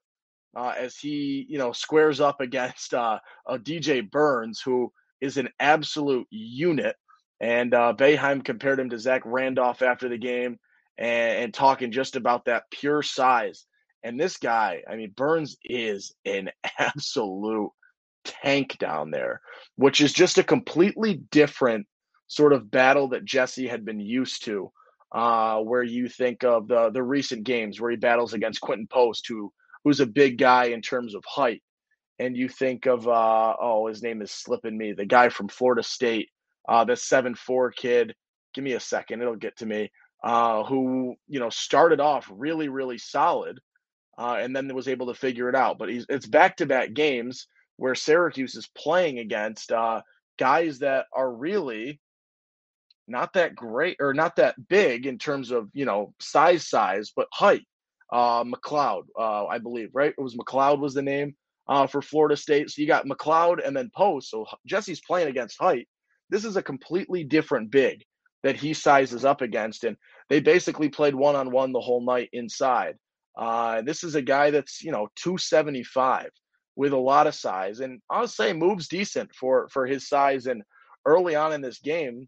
uh, 0.55 0.73
as 0.77 0.97
he, 0.97 1.45
you 1.47 1.59
know, 1.59 1.71
squares 1.71 2.19
up 2.19 2.41
against 2.41 2.95
uh, 2.95 3.19
a 3.47 3.59
DJ 3.59 4.09
Burns, 4.09 4.59
who 4.59 4.91
is 5.21 5.37
an 5.37 5.49
absolute 5.59 6.27
unit. 6.31 6.95
And 7.39 7.73
uh, 7.75 7.93
Boeheim 7.95 8.43
compared 8.43 8.79
him 8.79 8.89
to 8.89 8.99
Zach 8.99 9.21
Randolph 9.23 9.83
after 9.83 10.09
the 10.09 10.17
game 10.17 10.57
and, 10.97 11.43
and 11.43 11.53
talking 11.53 11.91
just 11.91 12.15
about 12.15 12.45
that 12.45 12.63
pure 12.71 13.03
size. 13.03 13.65
And 14.03 14.19
this 14.19 14.37
guy, 14.37 14.81
I 14.89 14.95
mean, 14.95 15.13
Burns 15.15 15.57
is 15.63 16.13
an 16.25 16.49
absolute 16.79 17.69
tank 18.25 18.77
down 18.79 19.11
there, 19.11 19.41
which 19.75 20.01
is 20.01 20.11
just 20.11 20.39
a 20.39 20.43
completely 20.43 21.21
different 21.29 21.85
sort 22.35 22.53
of 22.53 22.71
battle 22.71 23.09
that 23.09 23.25
Jesse 23.25 23.67
had 23.67 23.85
been 23.85 23.99
used 23.99 24.45
to. 24.45 24.71
Uh, 25.11 25.59
where 25.59 25.83
you 25.83 26.09
think 26.09 26.43
of 26.43 26.67
the 26.67 26.89
the 26.89 27.03
recent 27.03 27.43
games 27.43 27.79
where 27.79 27.91
he 27.91 27.97
battles 27.97 28.33
against 28.33 28.61
Quinten 28.61 28.89
Post, 28.89 29.27
who 29.27 29.53
who's 29.83 29.99
a 29.99 30.07
big 30.07 30.39
guy 30.39 30.65
in 30.65 30.81
terms 30.81 31.13
of 31.13 31.23
height, 31.23 31.61
and 32.17 32.35
you 32.35 32.49
think 32.49 32.87
of 32.87 33.07
uh, 33.07 33.55
oh 33.61 33.85
his 33.87 34.01
name 34.01 34.23
is 34.23 34.31
slipping 34.31 34.75
me, 34.75 34.91
the 34.93 35.05
guy 35.05 35.29
from 35.29 35.47
Florida 35.47 35.83
State, 35.83 36.29
uh, 36.67 36.83
the 36.83 36.95
seven 36.95 37.35
four 37.35 37.69
kid. 37.69 38.15
Give 38.55 38.63
me 38.63 38.73
a 38.73 38.79
second, 38.79 39.21
it'll 39.21 39.35
get 39.35 39.55
to 39.57 39.67
me. 39.67 39.91
Uh, 40.23 40.63
who 40.63 41.15
you 41.27 41.39
know 41.39 41.49
started 41.51 41.99
off 41.99 42.27
really 42.33 42.69
really 42.69 42.97
solid, 42.97 43.59
uh, 44.17 44.37
and 44.39 44.55
then 44.55 44.73
was 44.73 44.87
able 44.87 45.07
to 45.07 45.13
figure 45.13 45.47
it 45.47 45.55
out. 45.55 45.77
But 45.77 45.89
he's 45.89 46.07
it's 46.09 46.25
back 46.25 46.57
to 46.57 46.65
back 46.65 46.93
games 46.93 47.47
where 47.77 47.93
Syracuse 47.93 48.55
is 48.55 48.69
playing 48.75 49.19
against 49.19 49.71
uh, 49.71 50.01
guys 50.39 50.79
that 50.79 51.05
are 51.13 51.31
really 51.31 51.99
not 53.07 53.33
that 53.33 53.55
great 53.55 53.97
or 53.99 54.13
not 54.13 54.35
that 54.37 54.55
big 54.69 55.05
in 55.05 55.17
terms 55.17 55.51
of 55.51 55.69
you 55.73 55.85
know 55.85 56.13
size 56.19 56.67
size 56.67 57.11
but 57.15 57.27
height. 57.33 57.63
Uh 58.11 58.43
mcleod 58.43 59.03
uh 59.19 59.45
i 59.47 59.57
believe 59.57 59.89
right? 59.93 60.13
It 60.17 60.21
was 60.21 60.35
mcleod 60.35 60.79
was 60.79 60.93
the 60.93 61.01
name 61.01 61.35
uh 61.67 61.87
for 61.87 62.01
florida 62.01 62.37
state. 62.37 62.69
So 62.69 62.81
you 62.81 62.87
got 62.87 63.05
mcleod 63.05 63.65
and 63.65 63.75
then 63.75 63.91
post. 63.95 64.29
So 64.29 64.45
jesse's 64.65 65.01
playing 65.01 65.29
against 65.29 65.59
height. 65.59 65.87
This 66.29 66.45
is 66.45 66.57
a 66.57 66.63
completely 66.63 67.23
different 67.23 67.71
big 67.71 68.03
that 68.43 68.55
he 68.55 68.73
sizes 68.73 69.25
up 69.25 69.41
against 69.41 69.83
and 69.83 69.97
they 70.29 70.39
basically 70.39 70.89
played 70.89 71.15
one-on-one 71.15 71.71
the 71.71 71.79
whole 71.81 72.05
night 72.05 72.29
inside. 72.33 72.95
Uh 73.37 73.81
this 73.81 74.03
is 74.03 74.15
a 74.15 74.21
guy 74.21 74.51
that's 74.51 74.83
you 74.83 74.91
know 74.91 75.07
275 75.15 76.29
with 76.75 76.93
a 76.93 76.97
lot 76.97 77.27
of 77.27 77.35
size 77.35 77.79
and 77.81 78.01
i'll 78.09 78.27
say 78.27 78.51
moves 78.53 78.87
decent 78.87 79.33
for 79.35 79.67
for 79.69 79.85
his 79.85 80.07
size 80.07 80.47
and 80.47 80.63
early 81.05 81.35
on 81.35 81.53
in 81.53 81.61
this 81.61 81.79
game 81.79 82.27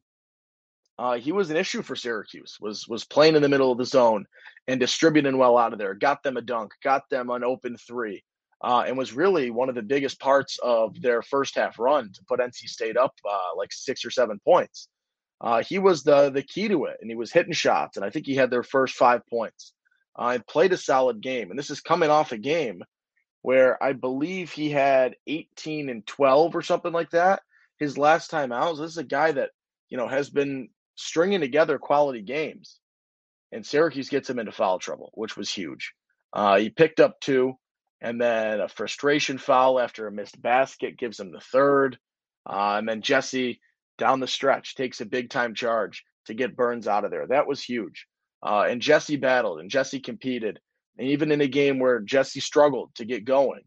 uh, 0.98 1.16
he 1.16 1.32
was 1.32 1.50
an 1.50 1.58
issue 1.58 1.82
for 1.82 1.96
Syracuse. 1.96 2.58
Was 2.62 2.88
was 2.88 3.04
playing 3.04 3.36
in 3.36 3.42
the 3.42 3.50
middle 3.50 3.72
of 3.72 3.78
the 3.78 3.86
zone 3.86 4.26
and 4.68 4.80
distributing 4.80 5.38
well 5.38 5.58
out 5.58 5.74
of 5.74 5.80
there. 5.80 5.94
Got 5.94 6.24
them 6.24 6.38
a 6.38 6.42
dunk. 6.42 6.74
Got 6.84 7.10
them 7.10 7.30
an 7.30 7.44
open 7.44 7.78
three. 7.78 8.24
Uh, 8.64 8.86
and 8.88 8.98
was 8.98 9.14
really 9.14 9.52
one 9.52 9.70
of 9.70 9.76
the 9.76 9.82
biggest 9.82 10.20
parts 10.20 10.58
of 10.64 11.00
their 11.02 11.22
first 11.22 11.56
half 11.56 11.78
run 11.78 12.12
to 12.14 12.24
put 12.28 12.40
NC 12.40 12.68
State 12.68 12.98
up 12.98 13.14
uh, 13.30 13.58
like 13.58 13.72
six 13.74 14.06
or 14.06 14.10
seven 14.10 14.40
points. 14.44 14.88
Uh, 15.42 15.62
he 15.62 15.78
was 15.78 16.04
the 16.04 16.30
the 16.30 16.42
key 16.42 16.70
to 16.70 16.86
it, 16.86 16.98
and 17.02 17.12
he 17.12 17.16
was 17.16 17.32
hitting 17.32 17.54
shots. 17.54 17.98
And 17.98 18.06
I 18.06 18.10
think 18.10 18.26
he 18.26 18.36
had 18.36 18.50
their 18.50 18.64
first 18.64 18.96
five 18.96 19.22
points. 19.28 19.74
Uh, 20.18 20.32
and 20.36 20.48
played 20.48 20.72
a 20.72 20.78
solid 20.78 21.20
game. 21.20 21.50
And 21.50 21.60
this 21.60 21.70
is 21.70 21.82
coming 21.82 22.10
off 22.10 22.32
a 22.32 22.38
game 22.38 22.82
where 23.42 23.82
I 23.84 23.92
believe 23.92 24.50
he 24.50 24.70
had 24.70 25.18
18 25.28 25.90
and 25.90 26.08
12 26.08 26.56
or 26.56 26.62
something 26.62 26.94
like 26.94 27.10
that. 27.10 27.42
His 27.78 27.98
last 27.98 28.30
time 28.30 28.54
out. 28.54 28.78
So 28.78 28.84
this 28.84 28.92
is 28.92 28.98
a 28.98 29.04
guy 29.04 29.34
that 29.34 29.50
you 29.90 29.98
know 29.98 30.08
has 30.08 30.30
been 30.30 30.70
stringing 30.96 31.42
together 31.42 31.78
quality 31.78 32.22
games. 32.22 32.80
And 33.52 33.66
Syracuse 33.66 34.10
gets 34.10 34.30
him 34.30 34.40
into 34.40 34.52
foul 34.52 34.80
trouble, 34.80 35.12
which 35.14 35.38
was 35.38 35.50
huge. 35.50 35.94
Uh, 36.34 36.58
he 36.58 36.70
picked 36.70 37.00
up 37.00 37.20
two, 37.22 37.54
and 38.02 38.20
then 38.20 38.60
a 38.60 38.68
frustration 38.68 39.38
foul 39.38 39.80
after 39.80 40.08
a 40.08 40.12
missed 40.12 40.42
basket 40.42 40.98
gives 40.98 41.20
him 41.20 41.32
the 41.32 41.40
third. 41.40 41.98
Uh, 42.48 42.76
and 42.78 42.88
then 42.88 43.02
Jesse 43.02 43.62
down 43.98 44.20
the 44.20 44.28
stretch 44.28 44.76
takes 44.76 45.02
a 45.02 45.06
big 45.06 45.30
time 45.30 45.56
charge 45.56 46.04
to 46.26 46.34
get 46.34 46.56
Burns 46.56 46.88
out 46.88 47.06
of 47.06 47.12
there. 47.12 47.28
That 47.28 47.48
was 47.48 47.64
huge. 47.64 48.08
Uh, 48.44 48.66
and 48.70 48.82
Jesse 48.82 49.16
battled 49.16 49.60
and 49.60 49.70
Jesse 49.70 50.00
competed. 50.00 50.60
And 50.98 51.08
even 51.10 51.32
in 51.32 51.42
a 51.42 51.48
game 51.48 51.80
where 51.80 52.00
Jesse 52.00 52.40
struggled 52.40 52.94
to 52.96 53.06
get 53.06 53.26
going, 53.26 53.62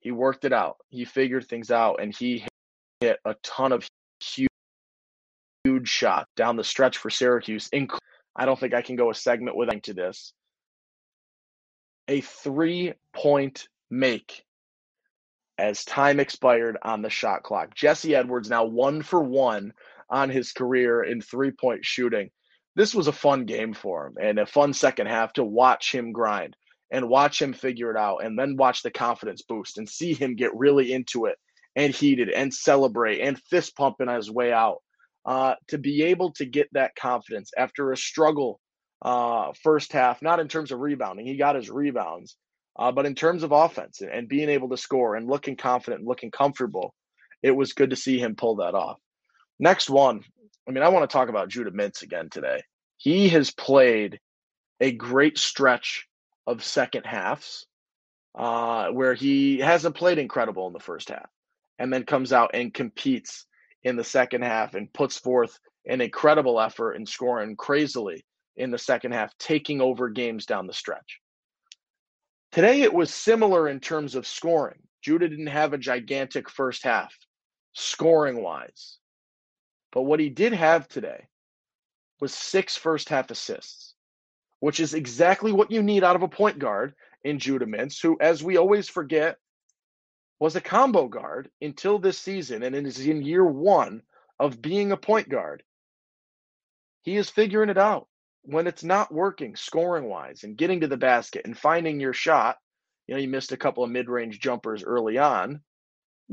he 0.00 0.10
worked 0.12 0.44
it 0.44 0.52
out. 0.52 0.76
He 0.88 1.04
figured 1.04 1.46
things 1.46 1.70
out 1.70 2.00
and 2.00 2.14
he 2.14 2.46
hit 3.00 3.18
a 3.24 3.34
ton 3.42 3.72
of 3.72 3.86
huge 4.20 4.48
huge 5.64 5.88
shot 5.88 6.28
down 6.36 6.56
the 6.56 6.64
stretch 6.64 6.98
for 6.98 7.10
Syracuse. 7.10 7.68
I 8.34 8.46
don't 8.46 8.58
think 8.58 8.74
I 8.74 8.82
can 8.82 8.96
go 8.96 9.10
a 9.10 9.14
segment 9.14 9.56
without 9.56 9.82
to 9.84 9.94
this. 9.94 10.32
A 12.08 12.20
three 12.20 12.94
point 13.14 13.68
make 13.90 14.44
as 15.58 15.84
time 15.84 16.18
expired 16.18 16.78
on 16.82 17.02
the 17.02 17.10
shot 17.10 17.42
clock. 17.42 17.74
Jesse 17.74 18.14
Edwards 18.14 18.50
now 18.50 18.64
one 18.64 19.02
for 19.02 19.22
one 19.22 19.72
on 20.10 20.30
his 20.30 20.52
career 20.52 21.02
in 21.02 21.20
three 21.20 21.52
point 21.52 21.84
shooting. 21.84 22.30
This 22.74 22.94
was 22.94 23.06
a 23.06 23.12
fun 23.12 23.44
game 23.44 23.74
for 23.74 24.06
him 24.06 24.14
and 24.20 24.38
a 24.38 24.46
fun 24.46 24.72
second 24.72 25.06
half 25.06 25.34
to 25.34 25.44
watch 25.44 25.94
him 25.94 26.12
grind 26.12 26.56
and 26.90 27.08
watch 27.08 27.40
him 27.40 27.52
figure 27.52 27.90
it 27.90 27.96
out 27.96 28.24
and 28.24 28.38
then 28.38 28.56
watch 28.56 28.82
the 28.82 28.90
confidence 28.90 29.42
boost 29.42 29.78
and 29.78 29.88
see 29.88 30.14
him 30.14 30.34
get 30.34 30.56
really 30.56 30.92
into 30.92 31.26
it 31.26 31.38
and 31.76 31.94
heated 31.94 32.30
and 32.30 32.52
celebrate 32.52 33.20
and 33.20 33.40
fist 33.50 33.76
pumping 33.76 34.08
his 34.08 34.30
way 34.30 34.52
out 34.52 34.78
uh, 35.24 35.54
to 35.68 35.78
be 35.78 36.02
able 36.02 36.32
to 36.32 36.44
get 36.44 36.68
that 36.72 36.94
confidence 36.96 37.50
after 37.56 37.92
a 37.92 37.96
struggle 37.96 38.60
uh, 39.02 39.52
first 39.62 39.92
half, 39.92 40.22
not 40.22 40.40
in 40.40 40.48
terms 40.48 40.72
of 40.72 40.80
rebounding, 40.80 41.26
he 41.26 41.36
got 41.36 41.56
his 41.56 41.70
rebounds, 41.70 42.36
uh, 42.78 42.92
but 42.92 43.06
in 43.06 43.14
terms 43.14 43.42
of 43.42 43.52
offense 43.52 44.00
and, 44.00 44.10
and 44.10 44.28
being 44.28 44.48
able 44.48 44.68
to 44.68 44.76
score 44.76 45.16
and 45.16 45.28
looking 45.28 45.56
confident 45.56 46.00
and 46.00 46.08
looking 46.08 46.30
comfortable, 46.30 46.94
it 47.42 47.50
was 47.50 47.72
good 47.72 47.90
to 47.90 47.96
see 47.96 48.18
him 48.18 48.36
pull 48.36 48.56
that 48.56 48.74
off. 48.74 48.98
Next 49.58 49.90
one, 49.90 50.22
I 50.68 50.70
mean, 50.70 50.82
I 50.82 50.88
want 50.88 51.08
to 51.08 51.12
talk 51.12 51.28
about 51.28 51.48
Judah 51.48 51.70
Mintz 51.70 52.02
again 52.02 52.28
today. 52.30 52.62
He 52.96 53.28
has 53.30 53.50
played 53.50 54.20
a 54.80 54.92
great 54.92 55.38
stretch 55.38 56.06
of 56.46 56.64
second 56.64 57.04
halves 57.04 57.66
uh, 58.36 58.88
where 58.88 59.14
he 59.14 59.58
hasn't 59.58 59.96
played 59.96 60.18
incredible 60.18 60.66
in 60.66 60.72
the 60.72 60.80
first 60.80 61.08
half 61.08 61.28
and 61.78 61.92
then 61.92 62.04
comes 62.04 62.32
out 62.32 62.52
and 62.54 62.72
competes 62.72 63.46
in 63.84 63.96
the 63.96 64.04
second 64.04 64.42
half 64.42 64.74
and 64.74 64.92
puts 64.92 65.18
forth 65.18 65.58
an 65.86 66.00
incredible 66.00 66.60
effort 66.60 66.92
and 66.92 67.08
scoring 67.08 67.56
crazily 67.56 68.24
in 68.56 68.70
the 68.70 68.78
second 68.78 69.12
half, 69.12 69.36
taking 69.38 69.80
over 69.80 70.08
games 70.08 70.46
down 70.46 70.66
the 70.66 70.72
stretch. 70.72 71.20
Today, 72.52 72.82
it 72.82 72.92
was 72.92 73.12
similar 73.12 73.68
in 73.68 73.80
terms 73.80 74.14
of 74.14 74.26
scoring. 74.26 74.78
Judah 75.00 75.28
didn't 75.28 75.46
have 75.46 75.72
a 75.72 75.78
gigantic 75.78 76.48
first 76.50 76.84
half, 76.84 77.14
scoring 77.72 78.42
wise. 78.42 78.98
But 79.90 80.02
what 80.02 80.20
he 80.20 80.28
did 80.28 80.52
have 80.52 80.86
today 80.86 81.26
was 82.20 82.32
six 82.32 82.76
first 82.76 83.08
half 83.08 83.30
assists, 83.30 83.94
which 84.60 84.80
is 84.80 84.94
exactly 84.94 85.50
what 85.50 85.70
you 85.70 85.82
need 85.82 86.04
out 86.04 86.14
of 86.14 86.22
a 86.22 86.28
point 86.28 86.58
guard 86.58 86.94
in 87.24 87.38
Judah 87.38 87.66
Mintz, 87.66 88.00
who, 88.00 88.16
as 88.20 88.44
we 88.44 88.56
always 88.56 88.88
forget, 88.88 89.38
was 90.42 90.56
a 90.56 90.60
combo 90.60 91.06
guard 91.06 91.48
until 91.60 92.00
this 92.00 92.18
season 92.18 92.64
and 92.64 92.74
is 92.74 92.98
in 92.98 93.22
year 93.22 93.44
one 93.44 94.02
of 94.40 94.60
being 94.60 94.90
a 94.90 94.96
point 94.96 95.28
guard. 95.28 95.62
He 97.02 97.16
is 97.16 97.30
figuring 97.30 97.70
it 97.70 97.78
out 97.78 98.08
when 98.42 98.66
it's 98.66 98.82
not 98.82 99.14
working 99.14 99.54
scoring 99.54 100.08
wise 100.08 100.42
and 100.42 100.56
getting 100.56 100.80
to 100.80 100.88
the 100.88 100.96
basket 100.96 101.42
and 101.44 101.56
finding 101.56 102.00
your 102.00 102.12
shot. 102.12 102.56
You 103.06 103.14
know, 103.14 103.20
you 103.20 103.28
missed 103.28 103.52
a 103.52 103.56
couple 103.56 103.84
of 103.84 103.90
mid 103.92 104.08
range 104.08 104.40
jumpers 104.40 104.82
early 104.82 105.16
on. 105.16 105.60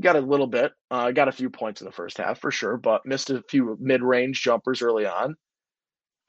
Got 0.00 0.16
a 0.16 0.20
little 0.20 0.48
bit, 0.48 0.72
uh, 0.90 1.12
got 1.12 1.28
a 1.28 1.32
few 1.32 1.48
points 1.48 1.80
in 1.80 1.84
the 1.84 1.92
first 1.92 2.18
half 2.18 2.40
for 2.40 2.50
sure, 2.50 2.78
but 2.78 3.06
missed 3.06 3.30
a 3.30 3.44
few 3.48 3.76
mid 3.80 4.02
range 4.02 4.42
jumpers 4.42 4.82
early 4.82 5.06
on. 5.06 5.36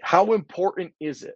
How 0.04 0.34
important 0.34 0.94
is 1.00 1.24
it 1.24 1.34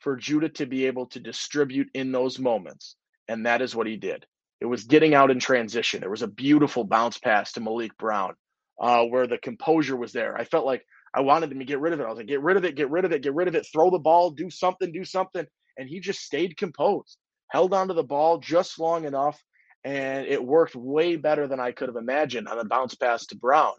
for 0.00 0.14
Judah 0.14 0.50
to 0.50 0.66
be 0.66 0.84
able 0.88 1.06
to 1.06 1.20
distribute 1.20 1.88
in 1.94 2.12
those 2.12 2.38
moments? 2.38 2.96
And 3.28 3.46
that 3.46 3.62
is 3.62 3.74
what 3.74 3.86
he 3.86 3.96
did. 3.96 4.26
It 4.60 4.66
was 4.66 4.84
getting 4.84 5.14
out 5.14 5.30
in 5.30 5.38
transition. 5.38 6.00
There 6.00 6.10
was 6.10 6.22
a 6.22 6.28
beautiful 6.28 6.84
bounce 6.84 7.18
pass 7.18 7.52
to 7.52 7.60
Maliq 7.60 7.90
Brown 7.98 8.34
uh, 8.80 9.04
where 9.04 9.26
the 9.26 9.38
composure 9.38 9.96
was 9.96 10.12
there. 10.12 10.36
I 10.36 10.44
felt 10.44 10.66
like 10.66 10.84
I 11.14 11.20
wanted 11.20 11.52
him 11.52 11.58
to 11.58 11.64
get 11.64 11.80
rid 11.80 11.92
of 11.92 12.00
it. 12.00 12.04
I 12.04 12.08
was 12.08 12.18
like, 12.18 12.26
get 12.26 12.42
rid 12.42 12.56
of 12.56 12.64
it, 12.64 12.76
get 12.76 12.90
rid 12.90 13.04
of 13.04 13.12
it, 13.12 13.22
get 13.22 13.34
rid 13.34 13.48
of 13.48 13.54
it, 13.54 13.66
throw 13.72 13.90
the 13.90 13.98
ball, 13.98 14.30
do 14.30 14.50
something, 14.50 14.92
do 14.92 15.04
something. 15.04 15.46
And 15.78 15.88
he 15.88 16.00
just 16.00 16.20
stayed 16.20 16.56
composed, 16.56 17.18
held 17.48 17.74
onto 17.74 17.94
the 17.94 18.02
ball 18.02 18.38
just 18.38 18.78
long 18.78 19.04
enough. 19.04 19.42
And 19.84 20.26
it 20.26 20.44
worked 20.44 20.74
way 20.74 21.16
better 21.16 21.46
than 21.46 21.60
I 21.60 21.72
could 21.72 21.88
have 21.88 21.96
imagined 21.96 22.48
on 22.48 22.58
a 22.58 22.64
bounce 22.64 22.94
pass 22.94 23.26
to 23.26 23.36
Brown 23.36 23.74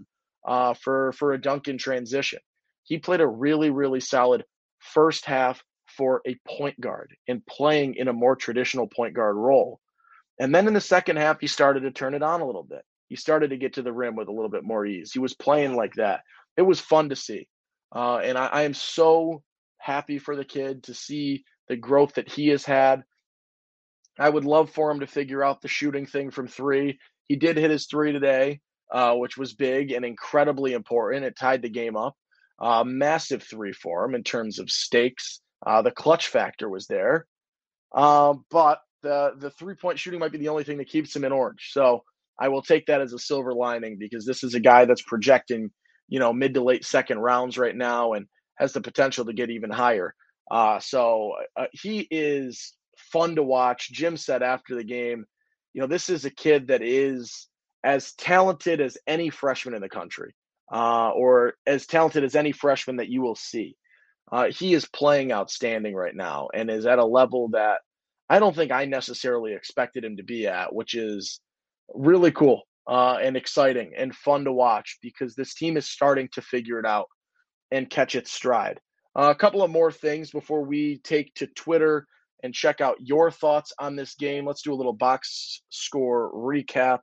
uh, 0.48 0.74
for, 0.74 1.12
for 1.14 1.34
a 1.34 1.42
dunk 1.42 1.68
in 1.68 1.78
transition. 1.78 2.40
He 2.84 2.98
played 2.98 3.20
a 3.20 3.28
really, 3.28 3.70
really 3.70 4.00
solid 4.00 4.46
first 4.80 5.26
half 5.26 5.62
for 5.86 6.22
a 6.26 6.38
point 6.48 6.80
guard 6.80 7.16
and 7.28 7.46
playing 7.46 7.96
in 7.96 8.08
a 8.08 8.14
more 8.14 8.36
traditional 8.36 8.88
point 8.88 9.14
guard 9.14 9.36
role. 9.36 9.80
And 10.40 10.54
then 10.54 10.68
in 10.68 10.74
the 10.74 10.82
second 10.82 11.18
half, 11.18 11.40
he 11.40 11.48
started 11.48 11.82
to 11.82 11.92
turn 11.92 12.14
it 12.14 12.24
on 12.24 12.42
a 12.42 12.46
little 12.46 12.64
bit. 12.64 12.84
He 13.10 13.16
started 13.16 13.50
to 13.50 13.58
get 13.58 13.74
to 13.74 13.82
the 13.82 13.94
rim 13.94 14.16
with 14.16 14.28
a 14.28 14.32
little 14.32 14.50
bit 14.50 14.64
more 14.64 14.86
ease. 14.86 15.12
He 15.12 15.20
was 15.20 15.34
playing 15.34 15.76
like 15.76 15.94
that. 15.96 16.22
It 16.58 16.62
was 16.64 16.80
fun 16.80 17.10
to 17.10 17.16
see. 17.16 17.48
Uh, 17.96 18.18
and 18.18 18.38
I, 18.38 18.48
I 18.48 18.62
am 18.64 18.74
so 18.74 19.42
happy 19.78 20.20
for 20.20 20.36
the 20.36 20.46
kid 20.46 20.84
to 20.84 20.94
see 20.94 21.44
the 21.68 21.78
growth 21.78 22.16
that 22.16 22.30
he 22.30 22.50
has 22.50 22.66
had. 22.66 23.04
I 24.20 24.30
would 24.30 24.46
love 24.46 24.72
for 24.72 24.92
him 24.92 25.00
to 25.02 25.08
figure 25.08 25.44
out 25.44 25.62
the 25.62 25.68
shooting 25.68 26.06
thing 26.06 26.32
from 26.32 26.48
three. 26.48 27.00
He 27.28 27.36
did 27.36 27.58
hit 27.58 27.72
his 27.72 27.86
three 27.86 28.12
today, 28.12 28.62
uh, 28.92 29.14
which 29.16 29.38
was 29.38 29.54
big 29.54 29.92
and 29.92 30.04
incredibly 30.04 30.74
important. 30.74 31.26
It 31.26 31.38
tied 31.38 31.62
the 31.62 31.70
game 31.70 31.96
up. 31.96 32.16
Uh, 32.60 32.84
massive 32.84 33.44
three 33.44 33.74
for 33.74 34.06
him 34.06 34.16
in 34.16 34.24
terms 34.24 34.60
of 34.60 34.70
stakes. 34.70 35.42
Uh, 35.66 35.82
the 35.84 35.92
clutch 35.92 36.28
factor 36.28 36.68
was 36.68 36.88
there. 36.88 37.28
Uh, 37.94 38.34
but 38.50 38.80
the 39.04 39.34
the 39.38 39.52
three 39.52 39.76
point 39.76 40.00
shooting 40.00 40.20
might 40.20 40.32
be 40.32 40.38
the 40.38 40.50
only 40.50 40.64
thing 40.64 40.78
that 40.78 40.90
keeps 40.90 41.16
him 41.16 41.26
in 41.26 41.32
orange. 41.32 41.70
So 41.72 42.04
I 42.40 42.50
will 42.50 42.62
take 42.62 42.86
that 42.88 43.02
as 43.02 43.14
a 43.14 43.20
silver 43.20 43.54
lining 43.54 43.98
because 44.00 44.26
this 44.26 44.44
is 44.44 44.54
a 44.54 44.60
guy 44.60 44.86
that's 44.86 45.02
projecting, 45.02 45.72
you 46.08 46.20
know, 46.20 46.34
mid 46.34 46.54
to 46.54 46.64
late 46.64 46.86
second 46.86 47.20
rounds 47.20 47.58
right 47.58 47.76
now 47.76 48.14
and 48.14 48.28
has 48.58 48.74
the 48.74 48.82
potential 48.82 49.26
to 49.26 49.34
get 49.34 49.50
even 49.50 49.70
higher. 49.70 50.14
Uh, 50.50 50.80
so 50.80 51.34
uh, 51.56 51.66
he 51.72 52.08
is 52.10 52.74
fun 53.12 53.36
to 53.36 53.44
watch. 53.44 53.92
Jim 53.92 54.18
said 54.18 54.44
after 54.44 54.76
the 54.76 54.84
game, 54.84 55.26
you 55.74 55.82
know, 55.82 55.88
this 55.88 56.10
is 56.10 56.26
a 56.26 56.32
kid 56.32 56.68
that 56.68 56.82
is 56.82 57.48
as 57.84 58.14
talented 58.14 58.82
as 58.82 58.98
any 59.08 59.30
freshman 59.30 59.76
in 59.76 59.82
the 59.82 59.90
country, 59.90 60.34
uh, 60.74 61.10
or 61.10 61.54
as 61.66 61.86
talented 61.86 62.24
as 62.24 62.36
any 62.36 62.52
freshman 62.52 62.98
that 62.98 63.10
you 63.10 63.22
will 63.22 63.36
see. 63.36 63.76
Uh, 64.32 64.48
he 64.50 64.74
is 64.74 64.86
playing 64.86 65.32
outstanding 65.32 65.96
right 65.96 66.16
now 66.16 66.50
and 66.54 66.70
is 66.70 66.86
at 66.86 67.00
a 67.00 67.06
level 67.06 67.50
that 67.50 67.80
I 68.30 68.40
don't 68.40 68.56
think 68.56 68.72
I 68.72 68.86
necessarily 68.86 69.54
expected 69.54 70.04
him 70.04 70.18
to 70.18 70.24
be 70.24 70.48
at, 70.48 70.74
which 70.74 70.96
is 70.96 71.40
really 71.94 72.32
cool 72.32 72.64
uh, 72.88 73.18
and 73.22 73.38
exciting 73.38 73.94
and 73.98 74.16
fun 74.16 74.46
to 74.46 74.52
watch 74.52 74.98
because 75.02 75.36
this 75.36 75.54
team 75.54 75.78
is 75.78 75.90
starting 75.90 76.30
to 76.34 76.42
figure 76.42 76.80
it 76.80 76.86
out 76.86 77.08
and 77.72 77.90
catch 77.90 78.16
its 78.16 78.32
stride. 78.32 78.80
Uh, 79.18 79.30
a 79.30 79.36
couple 79.36 79.64
of 79.64 79.72
more 79.72 79.92
things 79.92 80.32
before 80.32 80.64
we 80.64 81.00
take 81.00 81.34
to 81.36 81.48
Twitter 81.48 82.06
and 82.44 82.54
check 82.54 82.82
out 82.82 82.98
your 83.00 83.32
thoughts 83.32 83.74
on 83.80 83.96
this 83.96 84.16
game. 84.16 84.46
Let's 84.46 84.62
do 84.62 84.74
a 84.74 84.76
little 84.76 84.94
box 84.94 85.64
score 85.70 86.32
recap 86.34 87.00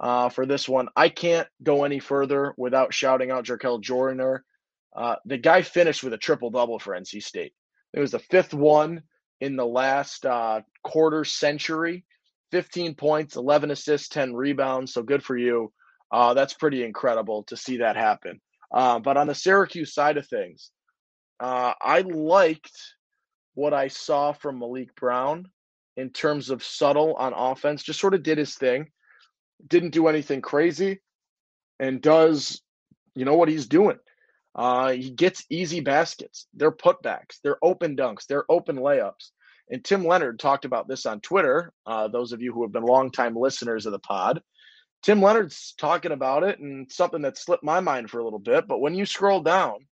uh, 0.00 0.28
for 0.28 0.46
this 0.46 0.68
one. 0.68 0.88
I 0.96 1.08
can't 1.08 1.48
go 1.62 1.84
any 1.84 1.98
further 1.98 2.54
without 2.56 2.94
shouting 2.94 3.30
out 3.30 3.44
Jarkel 3.44 3.80
Joiner. 3.80 4.44
Uh, 4.96 5.16
the 5.24 5.38
guy 5.38 5.62
finished 5.62 6.04
with 6.04 6.12
a 6.12 6.18
triple 6.18 6.50
double 6.50 6.78
for 6.78 6.94
NC 6.94 7.22
State. 7.22 7.52
It 7.92 8.00
was 8.00 8.12
the 8.12 8.18
fifth 8.18 8.54
one 8.54 9.02
in 9.40 9.56
the 9.56 9.66
last 9.66 10.26
uh, 10.26 10.60
quarter 10.82 11.24
century. 11.24 12.04
15 12.50 12.94
points, 12.94 13.36
11 13.36 13.70
assists, 13.70 14.08
10 14.08 14.34
rebounds. 14.34 14.94
So 14.94 15.02
good 15.02 15.22
for 15.22 15.36
you. 15.36 15.72
Uh, 16.10 16.34
that's 16.34 16.54
pretty 16.54 16.82
incredible 16.82 17.42
to 17.44 17.56
see 17.56 17.78
that 17.78 17.96
happen. 17.96 18.40
Uh, 18.72 18.98
but 18.98 19.16
on 19.16 19.26
the 19.26 19.34
Syracuse 19.34 19.92
side 19.92 20.16
of 20.16 20.26
things, 20.26 20.70
uh, 21.40 21.74
I 21.80 22.00
liked 22.00 22.76
what 23.54 23.74
I 23.74 23.88
saw 23.88 24.32
from 24.32 24.60
Maliq 24.60 24.94
Brown 24.94 25.46
in 25.96 26.10
terms 26.10 26.50
of 26.50 26.64
subtle 26.64 27.14
on 27.14 27.32
offense. 27.34 27.82
Just 27.82 28.00
sort 28.00 28.14
of 28.14 28.22
did 28.22 28.38
his 28.38 28.54
thing, 28.54 28.86
didn't 29.66 29.90
do 29.90 30.06
anything 30.08 30.40
crazy, 30.40 31.00
and 31.78 32.00
does 32.00 32.60
you 33.14 33.24
know 33.24 33.34
what 33.34 33.48
he's 33.48 33.66
doing. 33.66 33.98
Uh, 34.54 34.92
he 34.92 35.10
gets 35.10 35.44
easy 35.50 35.80
baskets. 35.80 36.46
They're 36.54 36.72
putbacks. 36.72 37.38
They're 37.42 37.58
open 37.62 37.96
dunks. 37.96 38.26
They're 38.26 38.44
open 38.48 38.76
layups. 38.76 39.30
And 39.70 39.84
Tim 39.84 40.06
Leonard 40.06 40.38
talked 40.38 40.64
about 40.64 40.88
this 40.88 41.06
on 41.06 41.20
Twitter. 41.20 41.72
Uh, 41.86 42.08
those 42.08 42.32
of 42.32 42.40
you 42.40 42.52
who 42.52 42.62
have 42.62 42.72
been 42.72 42.84
longtime 42.84 43.36
listeners 43.36 43.86
of 43.86 43.92
the 43.92 43.98
pod, 43.98 44.40
Tim 45.02 45.22
Leonard's 45.22 45.74
talking 45.78 46.12
about 46.12 46.42
it 46.42 46.58
and 46.58 46.90
something 46.90 47.22
that 47.22 47.38
slipped 47.38 47.62
my 47.62 47.80
mind 47.80 48.10
for 48.10 48.18
a 48.18 48.24
little 48.24 48.38
bit. 48.38 48.66
But 48.66 48.80
when 48.80 48.94
you 48.94 49.06
scroll 49.06 49.40
down 49.40 49.86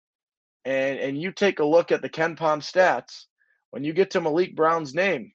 and 0.65 0.99
and 0.99 1.21
you 1.21 1.31
take 1.31 1.61
a 1.61 1.65
look 1.65 1.93
at 1.93 2.03
the 2.03 2.09
KenPom 2.09 2.37
stats, 2.61 3.27
when 3.71 3.85
you 3.85 3.93
get 3.93 4.13
to 4.13 4.21
Maliq 4.21 4.57
Brown's 4.57 4.95
name, 4.95 5.33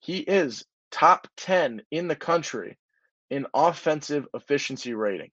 he 0.00 0.18
is 0.18 0.64
top 0.90 1.28
10 1.36 1.82
in 1.90 2.08
the 2.08 2.16
country 2.16 2.76
in 3.30 3.46
offensive 3.54 4.26
efficiency 4.34 4.94
rating. 4.94 5.30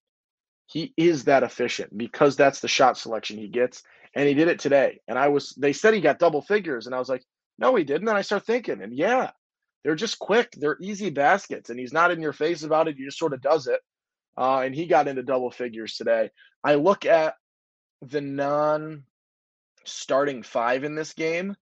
He 0.65 0.93
is 0.97 1.25
that 1.25 1.43
efficient 1.43 1.97
because 1.97 2.35
that's 2.35 2.59
the 2.59 2.67
shot 2.67 2.97
selection 2.97 3.37
he 3.37 3.47
gets. 3.47 3.83
And 4.15 4.27
he 4.27 4.33
did 4.33 4.47
it 4.47 4.59
today. 4.59 4.99
And 5.07 5.17
I 5.17 5.29
was, 5.29 5.49
they 5.57 5.73
said 5.73 5.93
he 5.93 6.01
got 6.01 6.19
double 6.19 6.41
figures. 6.41 6.85
And 6.85 6.95
I 6.95 6.99
was 6.99 7.09
like, 7.09 7.23
no, 7.57 7.75
he 7.75 7.83
didn't. 7.83 8.07
And 8.07 8.17
I 8.17 8.21
start 8.21 8.45
thinking, 8.45 8.81
and 8.81 8.93
yeah, 8.93 9.31
they're 9.83 9.95
just 9.95 10.19
quick. 10.19 10.53
They're 10.57 10.77
easy 10.81 11.09
baskets. 11.09 11.69
And 11.69 11.79
he's 11.79 11.93
not 11.93 12.11
in 12.11 12.21
your 12.21 12.33
face 12.33 12.63
about 12.63 12.87
it. 12.87 12.97
He 12.97 13.05
just 13.05 13.17
sort 13.17 13.33
of 13.33 13.41
does 13.41 13.67
it. 13.67 13.79
Uh, 14.37 14.59
and 14.59 14.73
he 14.73 14.85
got 14.85 15.07
into 15.07 15.23
double 15.23 15.51
figures 15.51 15.95
today. 15.95 16.29
I 16.63 16.75
look 16.75 17.05
at 17.05 17.35
the 18.01 18.21
non 18.21 19.03
starting 19.83 20.43
five 20.43 20.83
in 20.83 20.95
this 20.95 21.13
game. 21.13 21.55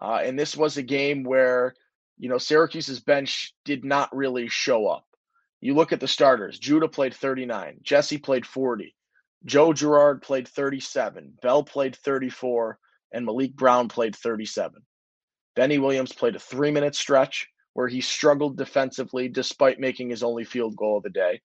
Uh, 0.00 0.20
and 0.22 0.38
this 0.38 0.56
was 0.56 0.76
a 0.76 0.82
game 0.82 1.24
where, 1.24 1.74
you 2.18 2.28
know, 2.28 2.38
Syracuse's 2.38 3.00
bench 3.00 3.54
did 3.64 3.84
not 3.84 4.14
really 4.14 4.48
show 4.48 4.86
up. 4.88 5.06
You 5.64 5.72
look 5.72 5.92
at 5.94 6.00
the 6.00 6.06
starters. 6.06 6.58
Judah 6.58 6.88
played 6.88 7.14
39. 7.14 7.78
Jesse 7.82 8.18
played 8.18 8.44
40. 8.44 8.94
Joe 9.46 9.72
Girard 9.72 10.20
played 10.20 10.46
37. 10.46 11.38
Bell 11.40 11.64
played 11.64 11.96
34. 11.96 12.78
And 13.14 13.26
Maliq 13.26 13.54
Brown 13.54 13.88
played 13.88 14.14
37. 14.14 14.82
Benny 15.56 15.78
Williams 15.78 16.12
played 16.12 16.36
a 16.36 16.38
three 16.38 16.70
minute 16.70 16.94
stretch 16.94 17.48
where 17.72 17.88
he 17.88 18.02
struggled 18.02 18.58
defensively 18.58 19.26
despite 19.26 19.80
making 19.80 20.10
his 20.10 20.22
only 20.22 20.44
field 20.44 20.76
goal 20.76 20.98
of 20.98 21.02
the 21.02 21.08
day. 21.08 21.40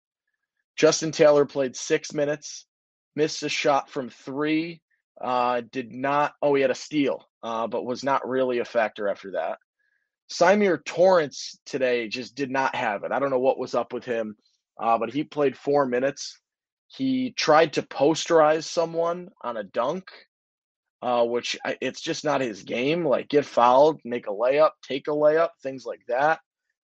Justin 0.75 1.11
Taylor 1.11 1.45
played 1.45 1.75
six 1.75 2.11
minutes, 2.11 2.65
missed 3.15 3.43
a 3.43 3.49
shot 3.49 3.87
from 3.87 4.09
three, 4.09 4.81
uh, 5.21 5.61
did 5.71 5.93
not, 5.93 6.33
oh, 6.41 6.55
he 6.55 6.63
had 6.63 6.71
a 6.71 6.75
steal, 6.75 7.23
uh, 7.43 7.67
but 7.67 7.85
was 7.85 8.03
not 8.03 8.27
really 8.27 8.57
a 8.57 8.65
factor 8.65 9.09
after 9.09 9.33
that. 9.33 9.59
Symir 10.29 10.83
Torrence 10.85 11.59
today 11.65 12.07
just 12.07 12.35
did 12.35 12.51
not 12.51 12.75
have 12.75 13.03
it. 13.03 13.11
I 13.11 13.19
don't 13.19 13.29
know 13.29 13.39
what 13.39 13.59
was 13.59 13.75
up 13.75 13.93
with 13.93 14.05
him, 14.05 14.35
uh, 14.79 14.97
but 14.97 15.11
he 15.11 15.23
played 15.23 15.57
four 15.57 15.85
minutes. 15.85 16.39
He 16.87 17.31
tried 17.31 17.73
to 17.73 17.81
posterize 17.81 18.63
someone 18.63 19.29
on 19.41 19.57
a 19.57 19.63
dunk 19.63 20.09
uh, 21.01 21.23
which 21.23 21.57
it's 21.81 22.01
just 22.01 22.23
not 22.23 22.41
his 22.41 22.63
game. 22.63 23.05
Like 23.05 23.29
get 23.29 23.45
fouled, 23.45 23.99
make 24.03 24.27
a 24.27 24.31
layup, 24.31 24.71
take 24.83 25.07
a 25.07 25.11
layup, 25.11 25.49
things 25.61 25.85
like 25.85 26.01
that. 26.07 26.39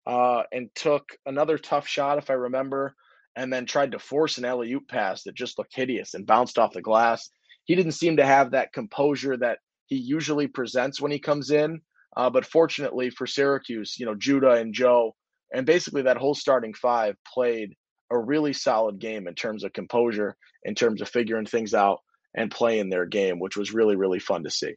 Uh, 0.06 0.44
and 0.52 0.70
took 0.76 1.04
another 1.26 1.58
tough 1.58 1.88
shot, 1.88 2.18
if 2.18 2.30
I 2.30 2.34
remember, 2.34 2.94
and 3.34 3.52
then 3.52 3.66
tried 3.66 3.90
to 3.90 3.98
force 3.98 4.38
an 4.38 4.44
alley 4.44 4.72
oop 4.72 4.86
pass 4.86 5.24
that 5.24 5.34
just 5.34 5.58
looked 5.58 5.74
hideous 5.74 6.14
and 6.14 6.24
bounced 6.24 6.58
off 6.58 6.72
the 6.72 6.80
glass. 6.80 7.28
He 7.64 7.74
didn't 7.74 7.92
seem 7.92 8.16
to 8.18 8.24
have 8.24 8.52
that 8.52 8.72
composure 8.72 9.36
that 9.38 9.58
he 9.86 9.96
usually 9.96 10.46
presents 10.46 11.00
when 11.00 11.10
he 11.10 11.18
comes 11.18 11.50
in. 11.50 11.80
Uh, 12.16 12.30
but 12.30 12.46
fortunately 12.46 13.10
for 13.10 13.26
Syracuse, 13.26 13.96
you 13.98 14.06
know, 14.06 14.14
Judah 14.14 14.52
and 14.52 14.72
Joe, 14.72 15.14
and 15.52 15.66
basically 15.66 16.02
that 16.02 16.16
whole 16.16 16.34
starting 16.34 16.74
five 16.74 17.16
played 17.26 17.74
a 18.10 18.18
really 18.18 18.52
solid 18.52 18.98
game 18.98 19.28
in 19.28 19.34
terms 19.34 19.64
of 19.64 19.72
composure, 19.72 20.36
in 20.64 20.74
terms 20.74 21.02
of 21.02 21.08
figuring 21.08 21.46
things 21.46 21.74
out 21.74 22.00
and 22.34 22.50
playing 22.50 22.88
their 22.88 23.06
game, 23.06 23.38
which 23.38 23.56
was 23.56 23.74
really, 23.74 23.96
really 23.96 24.18
fun 24.18 24.44
to 24.44 24.50
see. 24.50 24.74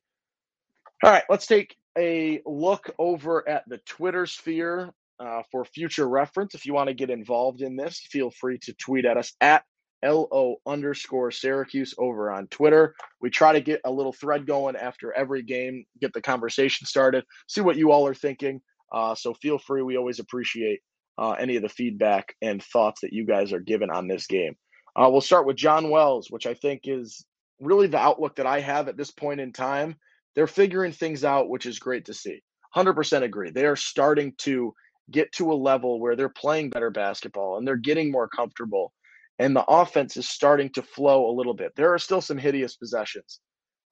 All 1.04 1.12
right, 1.12 1.24
let's 1.30 1.48
take 1.48 1.78
a 1.98 2.42
look 2.46 2.94
over 2.98 3.48
at 3.48 3.64
the 3.68 3.78
Twitter 3.80 4.26
sphere 4.26 4.92
uh, 5.20 5.44
for 5.52 5.66
future 5.66 6.08
reference. 6.08 6.56
If 6.56 6.66
you 6.66 6.74
want 6.74 6.88
to 6.88 6.94
get 6.94 7.10
involved 7.10 7.62
in 7.62 7.76
this, 7.76 8.00
feel 8.10 8.32
free 8.32 8.58
to 8.64 8.74
tweet 8.74 9.06
at 9.06 9.18
us 9.18 9.34
at 9.42 9.64
LO 10.04 10.56
underscore 10.66 11.32
Syracuse 11.32 11.94
over 11.98 12.32
on 12.32 12.48
Twitter. 12.48 12.96
We 13.22 13.30
try 13.30 13.54
to 13.54 13.62
get 13.62 13.82
a 13.86 13.92
little 13.92 14.14
thread 14.14 14.46
going 14.46 14.76
after 14.76 15.14
every 15.14 15.44
game, 15.44 15.86
get 16.00 16.14
the 16.14 16.22
conversation 16.22 16.88
started, 16.88 17.26
see 17.48 17.62
what 17.62 17.78
you 17.78 17.92
all 17.92 18.08
are 18.08 18.14
thinking. 18.14 18.62
Uh, 18.92 19.16
so 19.16 19.34
feel 19.34 19.58
free. 19.58 19.82
We 19.82 19.98
always 19.98 20.20
appreciate 20.20 20.80
uh, 21.18 21.32
any 21.32 21.56
of 21.56 21.62
the 21.62 21.70
feedback 21.70 22.34
and 22.42 22.64
thoughts 22.64 23.02
that 23.02 23.14
you 23.14 23.26
guys 23.26 23.52
are 23.52 23.60
given 23.60 23.90
on 23.90 24.08
this 24.08 24.26
game. 24.26 24.56
Uh, 24.96 25.10
we'll 25.12 25.22
start 25.22 25.46
with 25.46 25.58
John 25.58 25.90
Wells, 25.90 26.28
which 26.30 26.48
I 26.48 26.54
think 26.54 26.82
is 26.86 27.26
really 27.60 27.88
the 27.88 28.00
outlook 28.00 28.36
that 28.38 28.48
I 28.48 28.62
have 28.62 28.88
at 28.88 28.98
this 28.98 29.12
point 29.12 29.40
in 29.40 29.52
time. 29.52 29.96
They're 30.36 30.48
figuring 30.48 30.94
things 30.94 31.26
out, 31.26 31.50
which 31.50 31.66
is 31.66 31.80
great 31.80 32.06
to 32.06 32.14
see. 32.14 32.42
100% 32.76 33.24
agree. 33.24 33.52
They 33.52 33.66
are 33.66 33.76
starting 33.76 34.34
to 34.40 34.74
get 35.12 35.32
to 35.34 35.52
a 35.52 35.56
level 35.56 36.00
where 36.00 36.16
they're 36.16 36.30
playing 36.30 36.70
better 36.70 36.92
basketball 36.92 37.58
and 37.58 37.68
they're 37.68 37.76
getting 37.76 38.12
more 38.12 38.28
comfortable 38.28 38.94
and 39.40 39.56
the 39.56 39.66
offense 39.66 40.18
is 40.18 40.28
starting 40.28 40.70
to 40.72 40.84
flow 40.84 41.30
a 41.30 41.36
little 41.36 41.54
bit. 41.54 41.72
There 41.76 41.94
are 41.94 42.00
still 42.00 42.22
some 42.22 42.38
hideous 42.38 42.76
possessions 42.76 43.40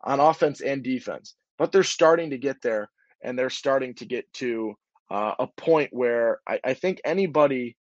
on 0.04 0.20
offense 0.20 0.62
and 0.62 0.84
defense, 0.84 1.36
but 1.58 1.72
they're 1.72 1.84
starting 1.84 2.30
to 2.32 2.38
get 2.38 2.62
there 2.62 2.90
and 3.24 3.40
they're 3.40 3.50
starting 3.50 3.96
to 3.96 4.06
get 4.06 4.32
to 4.34 4.76
uh, 5.10 5.36
a 5.40 5.48
point 5.48 5.90
where 5.94 6.42
I, 6.48 6.60
I 6.64 6.74
think 6.74 7.00
anybody 7.06 7.78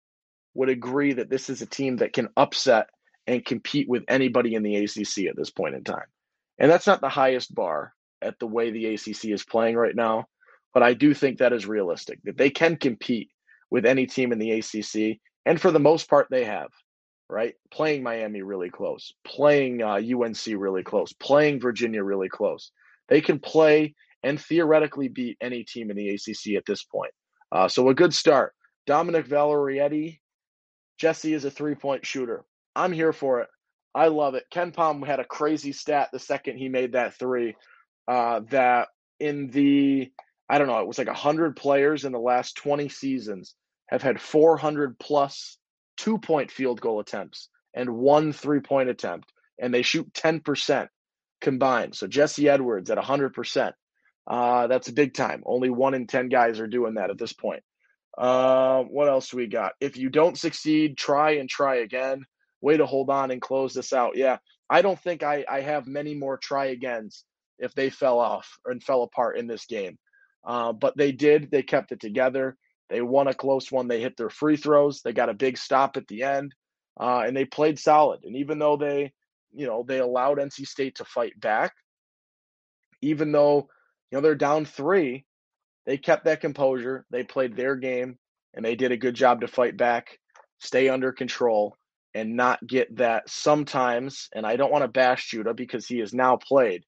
would 0.54 0.68
agree 0.68 1.12
that 1.14 1.28
this 1.28 1.50
is 1.50 1.60
a 1.60 1.66
team 1.66 1.96
that 1.96 2.12
can 2.12 2.28
upset 2.36 2.88
and 3.26 3.44
compete 3.44 3.88
with 3.88 4.04
anybody 4.08 4.54
in 4.54 4.62
the 4.62 4.76
ACC 4.76 5.26
at 5.28 5.36
this 5.36 5.50
point 5.50 5.74
in 5.74 5.82
time. 5.82 6.06
And 6.58 6.70
that's 6.70 6.86
not 6.86 7.00
the 7.00 7.08
highest 7.08 7.54
bar 7.54 7.92
at 8.22 8.38
the 8.38 8.46
way 8.46 8.70
the 8.70 8.94
ACC 8.94 9.26
is 9.26 9.44
playing 9.44 9.76
right 9.76 9.94
now, 9.94 10.26
but 10.72 10.82
I 10.82 10.94
do 10.94 11.12
think 11.12 11.38
that 11.38 11.52
is 11.52 11.66
realistic 11.66 12.20
that 12.24 12.38
they 12.38 12.48
can 12.48 12.76
compete 12.76 13.28
with 13.70 13.84
any 13.84 14.06
team 14.06 14.32
in 14.32 14.38
the 14.38 14.52
ACC. 14.52 15.18
And 15.44 15.60
for 15.60 15.70
the 15.70 15.80
most 15.80 16.08
part, 16.08 16.28
they 16.30 16.44
have 16.44 16.68
right? 17.28 17.54
Playing 17.70 18.02
Miami 18.02 18.42
really 18.42 18.70
close, 18.70 19.12
playing 19.26 19.82
uh, 19.82 20.00
UNC 20.00 20.46
really 20.46 20.82
close, 20.82 21.12
playing 21.12 21.60
Virginia 21.60 22.02
really 22.02 22.28
close. 22.28 22.70
They 23.08 23.20
can 23.20 23.38
play 23.38 23.94
and 24.22 24.40
theoretically 24.40 25.08
beat 25.08 25.36
any 25.40 25.64
team 25.64 25.90
in 25.90 25.96
the 25.96 26.10
ACC 26.10 26.56
at 26.56 26.66
this 26.66 26.84
point. 26.84 27.12
Uh, 27.52 27.68
so 27.68 27.88
a 27.88 27.94
good 27.94 28.14
start. 28.14 28.52
Dominic 28.86 29.26
Valerietti, 29.26 30.18
Jesse 30.98 31.34
is 31.34 31.44
a 31.44 31.50
three 31.50 31.74
point 31.74 32.06
shooter. 32.06 32.44
I'm 32.74 32.92
here 32.92 33.12
for 33.12 33.40
it. 33.40 33.48
I 33.94 34.08
love 34.08 34.34
it. 34.34 34.44
KenPom 34.52 35.06
had 35.06 35.20
a 35.20 35.24
crazy 35.24 35.72
stat 35.72 36.10
the 36.12 36.18
second 36.18 36.58
he 36.58 36.68
made 36.68 36.92
that 36.92 37.18
three. 37.18 37.56
Uh, 38.06 38.40
that 38.50 38.88
in 39.18 39.50
the 39.50 40.10
I 40.48 40.58
don't 40.58 40.68
know, 40.68 40.78
it 40.78 40.86
was 40.86 40.98
like 40.98 41.08
100 41.08 41.56
players 41.56 42.04
in 42.04 42.12
the 42.12 42.20
last 42.20 42.56
20 42.56 42.88
seasons 42.88 43.54
have 43.88 44.02
had 44.02 44.20
400 44.20 44.98
plus 44.98 45.58
two 45.96 46.18
point 46.18 46.50
field 46.50 46.80
goal 46.80 47.00
attempts 47.00 47.48
and 47.74 47.90
one 47.90 48.32
three 48.32 48.60
point 48.60 48.88
attempt, 48.88 49.32
and 49.60 49.72
they 49.72 49.82
shoot 49.82 50.12
10% 50.12 50.88
combined. 51.40 51.94
So 51.94 52.06
Jesse 52.06 52.48
Edwards 52.48 52.90
at 52.90 52.98
100%. 52.98 53.72
Uh, 54.26 54.66
that's 54.66 54.88
a 54.88 54.92
big 54.92 55.14
time. 55.14 55.42
Only 55.46 55.70
one 55.70 55.94
in 55.94 56.06
10 56.06 56.28
guys 56.28 56.58
are 56.58 56.66
doing 56.66 56.94
that 56.94 57.10
at 57.10 57.18
this 57.18 57.32
point. 57.32 57.62
Uh, 58.18 58.82
what 58.82 59.08
else 59.08 59.32
we 59.32 59.46
got? 59.46 59.72
If 59.80 59.96
you 59.96 60.08
don't 60.08 60.38
succeed, 60.38 60.96
try 60.96 61.32
and 61.32 61.48
try 61.48 61.76
again. 61.76 62.24
Way 62.60 62.78
to 62.78 62.86
hold 62.86 63.10
on 63.10 63.30
and 63.30 63.40
close 63.40 63.74
this 63.74 63.92
out. 63.92 64.16
Yeah, 64.16 64.38
I 64.70 64.82
don't 64.82 64.98
think 64.98 65.22
I, 65.22 65.44
I 65.48 65.60
have 65.60 65.86
many 65.86 66.14
more 66.14 66.38
try 66.38 66.66
agains 66.66 67.24
if 67.58 67.74
they 67.74 67.90
fell 67.90 68.18
off 68.18 68.58
and 68.64 68.82
fell 68.82 69.02
apart 69.02 69.38
in 69.38 69.46
this 69.46 69.66
game. 69.66 69.98
Uh, 70.44 70.72
but 70.72 70.96
they 70.96 71.12
did. 71.12 71.50
They 71.50 71.62
kept 71.62 71.92
it 71.92 72.00
together. 72.00 72.56
They 72.88 73.02
won 73.02 73.28
a 73.28 73.34
close 73.34 73.70
one. 73.72 73.88
They 73.88 74.00
hit 74.00 74.16
their 74.16 74.30
free 74.30 74.56
throws. 74.56 75.02
They 75.02 75.12
got 75.12 75.28
a 75.28 75.34
big 75.34 75.58
stop 75.58 75.96
at 75.96 76.06
the 76.06 76.22
end, 76.22 76.54
uh, 76.98 77.24
and 77.26 77.36
they 77.36 77.44
played 77.44 77.78
solid. 77.78 78.20
And 78.24 78.36
even 78.36 78.58
though 78.58 78.76
they, 78.76 79.12
you 79.52 79.66
know, 79.66 79.84
they 79.86 79.98
allowed 79.98 80.38
NC 80.38 80.66
State 80.66 80.96
to 80.96 81.04
fight 81.04 81.38
back, 81.40 81.74
even 83.02 83.32
though 83.32 83.68
you 84.10 84.18
know 84.18 84.20
they're 84.20 84.34
down 84.34 84.64
three, 84.64 85.24
they 85.84 85.98
kept 85.98 86.24
that 86.24 86.40
composure. 86.40 87.04
They 87.10 87.24
played 87.24 87.56
their 87.56 87.76
game, 87.76 88.18
and 88.54 88.64
they 88.64 88.76
did 88.76 88.92
a 88.92 88.96
good 88.96 89.14
job 89.14 89.40
to 89.40 89.48
fight 89.48 89.76
back, 89.76 90.18
stay 90.58 90.88
under 90.88 91.12
control, 91.12 91.76
and 92.14 92.36
not 92.36 92.64
get 92.66 92.96
that 92.96 93.28
sometimes. 93.28 94.28
And 94.34 94.46
I 94.46 94.56
don't 94.56 94.72
want 94.72 94.82
to 94.82 94.88
bash 94.88 95.30
Judah 95.30 95.54
because 95.54 95.86
he 95.86 95.98
has 95.98 96.14
now 96.14 96.36
played 96.36 96.84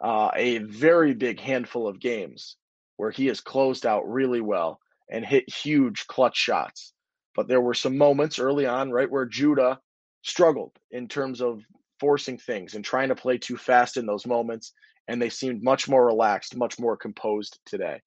uh, 0.00 0.30
a 0.34 0.58
very 0.58 1.14
big 1.14 1.40
handful 1.40 1.86
of 1.86 2.00
games 2.00 2.56
where 2.96 3.10
he 3.10 3.26
has 3.26 3.40
closed 3.40 3.86
out 3.86 4.08
really 4.08 4.40
well 4.40 4.80
and 5.10 5.24
hit 5.24 5.48
huge 5.48 6.06
clutch 6.06 6.36
shots. 6.36 6.92
But 7.34 7.48
there 7.48 7.60
were 7.60 7.74
some 7.74 7.96
moments 7.96 8.38
early 8.38 8.66
on, 8.66 8.90
right, 8.90 9.10
where 9.10 9.26
Judah 9.26 9.80
struggled 10.22 10.72
in 10.90 11.08
terms 11.08 11.40
of 11.40 11.62
forcing 12.00 12.38
things 12.38 12.74
and 12.74 12.84
trying 12.84 13.08
to 13.08 13.14
play 13.14 13.38
too 13.38 13.56
fast 13.56 13.96
in 13.96 14.06
those 14.06 14.26
moments. 14.26 14.72
And 15.08 15.22
they 15.22 15.30
seemed 15.30 15.62
much 15.62 15.88
more 15.88 16.04
relaxed, 16.04 16.56
much 16.56 16.78
more 16.78 16.96
composed 16.96 17.58
today. 17.64 18.00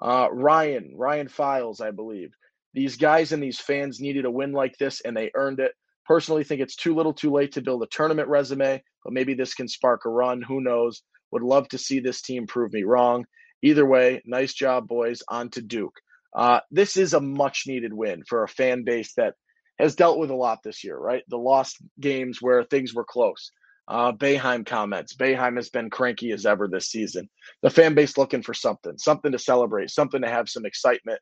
Uh, 0.00 0.28
Ryan, 0.32 0.92
Ryan 0.96 1.28
Files, 1.28 1.80
I 1.80 1.90
believe. 1.90 2.30
These 2.74 2.96
guys 2.96 3.32
and 3.32 3.42
these 3.42 3.60
fans 3.60 4.00
needed 4.00 4.24
a 4.24 4.30
win 4.30 4.52
like 4.52 4.76
this, 4.78 5.00
and 5.00 5.16
they 5.16 5.30
earned 5.34 5.60
it. 5.60 5.72
Personally, 6.06 6.44
think 6.44 6.60
it's 6.60 6.76
too 6.76 6.94
little 6.94 7.12
too 7.12 7.30
late 7.30 7.52
to 7.52 7.60
build 7.60 7.82
a 7.82 7.86
tournament 7.86 8.28
resume, 8.28 8.82
but 9.04 9.12
maybe 9.12 9.34
this 9.34 9.54
can 9.54 9.68
spark 9.68 10.04
a 10.04 10.08
run. 10.08 10.42
Who 10.42 10.60
knows? 10.60 11.02
Would 11.32 11.42
love 11.42 11.68
to 11.68 11.78
see 11.78 12.00
this 12.00 12.22
team 12.22 12.46
prove 12.46 12.72
me 12.72 12.84
wrong. 12.84 13.26
Either 13.62 13.84
way, 13.84 14.22
nice 14.24 14.54
job, 14.54 14.88
boys. 14.88 15.22
On 15.28 15.50
to 15.50 15.60
Duke. 15.60 16.00
Uh, 16.34 16.60
this 16.70 16.96
is 16.96 17.14
a 17.14 17.20
much 17.20 17.64
needed 17.66 17.92
win 17.92 18.22
for 18.28 18.42
a 18.42 18.48
fan 18.48 18.84
base 18.84 19.14
that 19.16 19.34
has 19.78 19.94
dealt 19.94 20.18
with 20.18 20.30
a 20.30 20.34
lot 20.34 20.58
this 20.62 20.84
year, 20.84 20.96
right? 20.96 21.22
The 21.28 21.38
lost 21.38 21.76
games 22.00 22.38
where 22.40 22.64
things 22.64 22.94
were 22.94 23.04
close. 23.04 23.52
Uh, 23.86 24.12
Boeheim 24.12 24.66
comments. 24.66 25.16
Boeheim 25.16 25.56
has 25.56 25.70
been 25.70 25.88
cranky 25.88 26.32
as 26.32 26.44
ever 26.44 26.68
this 26.68 26.88
season. 26.88 27.28
The 27.62 27.70
fan 27.70 27.94
base 27.94 28.18
looking 28.18 28.42
for 28.42 28.52
something, 28.52 28.98
something 28.98 29.32
to 29.32 29.38
celebrate, 29.38 29.90
something 29.90 30.20
to 30.20 30.28
have 30.28 30.48
some 30.48 30.66
excitement. 30.66 31.20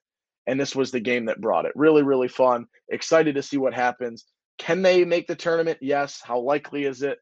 And 0.49 0.59
this 0.59 0.75
was 0.75 0.91
the 0.91 1.01
game 1.01 1.27
that 1.27 1.41
brought 1.41 1.67
it. 1.67 1.73
Really, 1.77 2.03
really 2.03 2.29
fun. 2.29 2.67
Excited 2.89 3.37
to 3.37 3.43
see 3.43 3.57
what 3.57 3.75
happens. 3.75 4.25
Can 4.59 4.83
they 4.83 5.05
make 5.05 5.27
the 5.27 5.37
tournament? 5.37 5.79
Yes. 5.81 6.21
How 6.23 6.41
likely 6.41 6.85
is 6.85 7.03
it? 7.03 7.19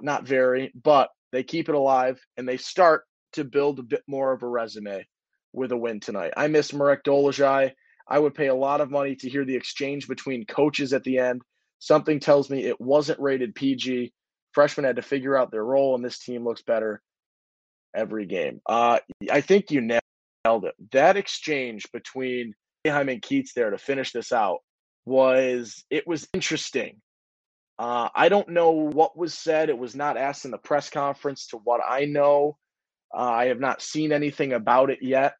Not 0.00 0.26
very, 0.26 0.72
but 0.82 1.08
they 1.32 1.42
keep 1.42 1.68
it 1.68 1.74
alive 1.74 2.20
and 2.36 2.48
they 2.48 2.56
start 2.56 3.04
to 3.34 3.44
build 3.44 3.78
a 3.78 3.82
bit 3.82 4.02
more 4.06 4.32
of 4.32 4.42
a 4.42 4.48
resume 4.48 5.06
with 5.52 5.72
a 5.72 5.76
win 5.76 6.00
tonight. 6.00 6.32
I 6.36 6.48
miss 6.48 6.72
Marek 6.72 7.04
Dolezaj. 7.04 7.72
I 8.08 8.18
would 8.18 8.34
pay 8.34 8.46
a 8.46 8.54
lot 8.54 8.80
of 8.80 8.90
money 8.90 9.16
to 9.16 9.28
hear 9.28 9.44
the 9.44 9.56
exchange 9.56 10.08
between 10.08 10.46
coaches 10.46 10.92
at 10.92 11.04
the 11.04 11.18
end. 11.18 11.42
Something 11.78 12.20
tells 12.20 12.48
me 12.50 12.64
it 12.64 12.80
wasn't 12.80 13.20
rated 13.20 13.54
PG. 13.54 14.12
Freshmen 14.52 14.84
had 14.84 14.96
to 14.96 15.02
figure 15.02 15.36
out 15.36 15.50
their 15.50 15.64
role, 15.64 15.94
and 15.94 16.04
this 16.04 16.18
team 16.18 16.44
looks 16.44 16.62
better 16.62 17.02
every 17.94 18.26
game. 18.26 18.60
Uh, 18.66 18.98
I 19.30 19.40
think 19.40 19.70
you 19.70 19.80
nailed 19.80 20.64
it. 20.64 20.74
That 20.92 21.16
exchange 21.16 21.90
between 21.92 22.54
Boeheim 22.84 23.12
and 23.12 23.22
Keatts 23.22 23.52
there 23.54 23.70
to 23.70 23.78
finish 23.78 24.12
this 24.12 24.32
out 24.32 24.58
was 25.04 25.84
it 25.90 26.06
was 26.06 26.28
interesting. 26.32 27.00
Uh, 27.78 28.08
I 28.14 28.28
don't 28.28 28.48
know 28.48 28.70
what 28.70 29.16
was 29.16 29.34
said. 29.34 29.68
It 29.68 29.78
was 29.78 29.94
not 29.94 30.16
asked 30.16 30.44
in 30.44 30.50
the 30.50 30.58
press 30.58 30.90
conference. 30.90 31.48
To 31.48 31.58
what 31.58 31.80
I 31.86 32.06
know, 32.06 32.56
uh, 33.14 33.20
I 33.20 33.46
have 33.46 33.60
not 33.60 33.82
seen 33.82 34.12
anything 34.12 34.52
about 34.52 34.90
it 34.90 34.98
yet, 35.02 35.34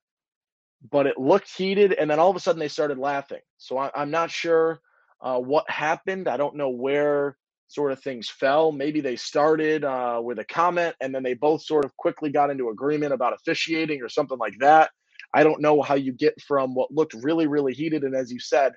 but 0.90 1.06
it 1.06 1.18
looked 1.18 1.50
heated, 1.50 1.92
and 1.92 2.10
then 2.10 2.18
all 2.18 2.30
of 2.30 2.36
a 2.36 2.40
sudden 2.40 2.60
they 2.60 2.68
started 2.68 2.98
laughing. 2.98 3.40
So 3.58 3.76
I, 3.78 3.90
am 3.94 4.10
not 4.10 4.30
sure 4.30 4.80
uh, 5.20 5.38
what 5.38 5.68
happened. 5.70 6.28
I 6.28 6.36
don't 6.36 6.56
know 6.56 6.70
where 6.70 7.36
sort 7.66 7.92
of 7.92 8.00
things 8.00 8.30
fell. 8.30 8.72
Maybe 8.72 9.00
they 9.00 9.16
started 9.16 9.84
uh, 9.84 10.20
with 10.22 10.38
a 10.38 10.44
comment, 10.44 10.94
and 11.00 11.14
then 11.14 11.22
they 11.22 11.34
both 11.34 11.62
sort 11.62 11.84
of 11.84 11.96
quickly 11.96 12.30
got 12.30 12.50
into 12.50 12.70
agreement 12.70 13.12
about 13.12 13.34
officiating 13.34 14.02
or 14.02 14.08
something 14.08 14.38
like 14.38 14.54
that. 14.60 14.90
I 15.34 15.42
don't 15.44 15.60
know 15.60 15.82
how 15.82 15.94
you 15.94 16.12
get 16.12 16.40
from 16.40 16.74
what 16.74 16.90
looked 16.90 17.14
really, 17.14 17.46
really 17.46 17.74
heated, 17.74 18.04
and 18.04 18.14
as 18.14 18.32
you 18.32 18.40
said, 18.40 18.72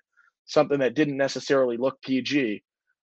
something 0.45 0.79
that 0.79 0.95
didn't 0.95 1.15
necessarily 1.15 1.77
look 1.77 2.01
PG, 2.01 2.61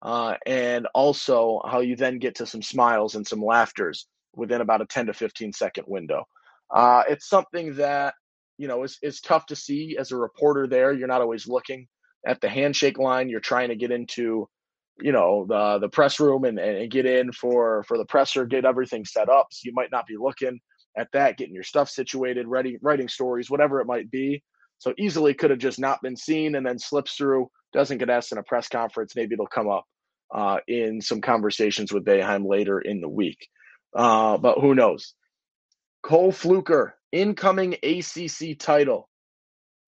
uh, 0.02 0.36
and 0.46 0.86
also 0.94 1.60
how 1.66 1.80
you 1.80 1.96
then 1.96 2.18
get 2.18 2.36
to 2.36 2.46
some 2.46 2.62
smiles 2.62 3.16
and 3.16 3.26
some 3.26 3.42
laughters 3.42 4.06
within 4.34 4.60
about 4.60 4.80
a 4.80 4.86
10 4.86 5.06
to 5.06 5.12
15 5.12 5.52
second 5.52 5.84
window. 5.86 6.24
Uh, 6.74 7.02
it's 7.08 7.28
something 7.28 7.74
that, 7.74 8.14
you 8.58 8.68
know, 8.68 8.82
is, 8.82 8.98
is 9.02 9.20
tough 9.20 9.46
to 9.46 9.56
see 9.56 9.96
as 9.98 10.12
a 10.12 10.16
reporter 10.16 10.66
there. 10.66 10.92
You're 10.92 11.08
not 11.08 11.20
always 11.20 11.46
looking 11.46 11.86
at 12.26 12.40
the 12.40 12.48
handshake 12.48 12.98
line, 12.98 13.28
you're 13.28 13.40
trying 13.40 13.68
to 13.68 13.76
get 13.76 13.90
into, 13.90 14.48
you 15.00 15.12
know, 15.12 15.44
the 15.48 15.78
the 15.80 15.88
press 15.88 16.20
room 16.20 16.44
and, 16.44 16.58
and 16.58 16.90
get 16.90 17.06
in 17.06 17.32
for 17.32 17.82
for 17.88 17.98
the 17.98 18.04
presser, 18.04 18.46
get 18.46 18.64
everything 18.64 19.04
set 19.04 19.28
up. 19.28 19.48
So 19.50 19.62
you 19.64 19.72
might 19.74 19.90
not 19.90 20.06
be 20.06 20.16
looking 20.16 20.60
at 20.96 21.08
that, 21.12 21.36
getting 21.36 21.54
your 21.54 21.64
stuff 21.64 21.88
situated, 21.88 22.46
ready, 22.46 22.78
writing 22.82 23.08
stories, 23.08 23.50
whatever 23.50 23.80
it 23.80 23.86
might 23.86 24.10
be. 24.10 24.42
So 24.78 24.94
easily 24.98 25.34
could 25.34 25.50
have 25.50 25.58
just 25.58 25.78
not 25.78 26.02
been 26.02 26.16
seen 26.16 26.56
and 26.56 26.66
then 26.66 26.78
slips 26.78 27.14
through, 27.14 27.48
doesn't 27.72 27.98
get 27.98 28.10
asked 28.10 28.32
in 28.32 28.38
a 28.38 28.42
press 28.42 28.68
conference. 28.68 29.14
Maybe 29.16 29.34
it'll 29.34 29.46
come 29.46 29.68
up 29.68 29.84
uh, 30.34 30.58
in 30.68 31.00
some 31.00 31.20
conversations 31.20 31.92
with 31.92 32.04
Boeheim 32.04 32.48
later 32.48 32.80
in 32.80 33.00
the 33.00 33.08
week. 33.08 33.48
Uh, 33.94 34.38
but 34.38 34.58
who 34.58 34.74
knows? 34.74 35.14
Cole 36.02 36.32
Fluker, 36.32 36.94
incoming 37.12 37.76
ACC 37.82 38.58
title, 38.58 39.08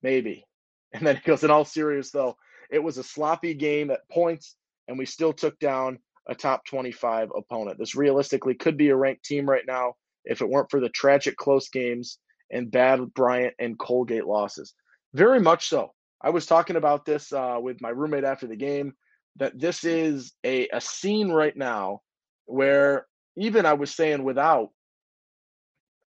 maybe. 0.02 0.46
And 0.92 1.06
then 1.06 1.16
he 1.16 1.22
goes, 1.22 1.42
in 1.42 1.50
all 1.50 1.64
serious 1.64 2.10
though, 2.10 2.36
it 2.70 2.82
was 2.82 2.98
a 2.98 3.04
sloppy 3.04 3.54
game 3.54 3.90
at 3.90 4.08
points, 4.10 4.56
and 4.88 4.98
we 4.98 5.06
still 5.06 5.32
took 5.32 5.58
down 5.58 5.98
a 6.28 6.34
top 6.34 6.64
25 6.66 7.30
opponent. 7.36 7.78
This 7.78 7.94
realistically 7.94 8.54
could 8.54 8.76
be 8.76 8.88
a 8.88 8.96
ranked 8.96 9.24
team 9.24 9.48
right 9.48 9.64
now 9.66 9.94
if 10.24 10.40
it 10.40 10.48
weren't 10.48 10.70
for 10.70 10.80
the 10.80 10.88
tragic 10.88 11.36
close 11.36 11.68
games 11.68 12.18
and 12.50 12.70
bad 12.70 13.12
Bryant 13.14 13.54
and 13.58 13.78
Colgate 13.78 14.26
losses. 14.26 14.74
Very 15.12 15.40
much 15.40 15.68
so. 15.68 15.92
I 16.20 16.30
was 16.30 16.46
talking 16.46 16.76
about 16.76 17.04
this 17.04 17.32
uh, 17.32 17.58
with 17.60 17.80
my 17.80 17.90
roommate 17.90 18.24
after 18.24 18.46
the 18.46 18.56
game 18.56 18.94
that 19.36 19.58
this 19.58 19.84
is 19.84 20.32
a, 20.44 20.68
a 20.72 20.80
scene 20.80 21.30
right 21.30 21.56
now 21.56 22.00
where 22.46 23.06
even 23.36 23.66
I 23.66 23.74
was 23.74 23.94
saying 23.94 24.22
without 24.24 24.70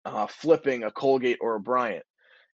uh, 0.06 0.28
flipping 0.28 0.84
a 0.84 0.92
Colgate 0.92 1.40
or 1.42 1.56
a 1.56 1.60
Bryant, 1.60 2.06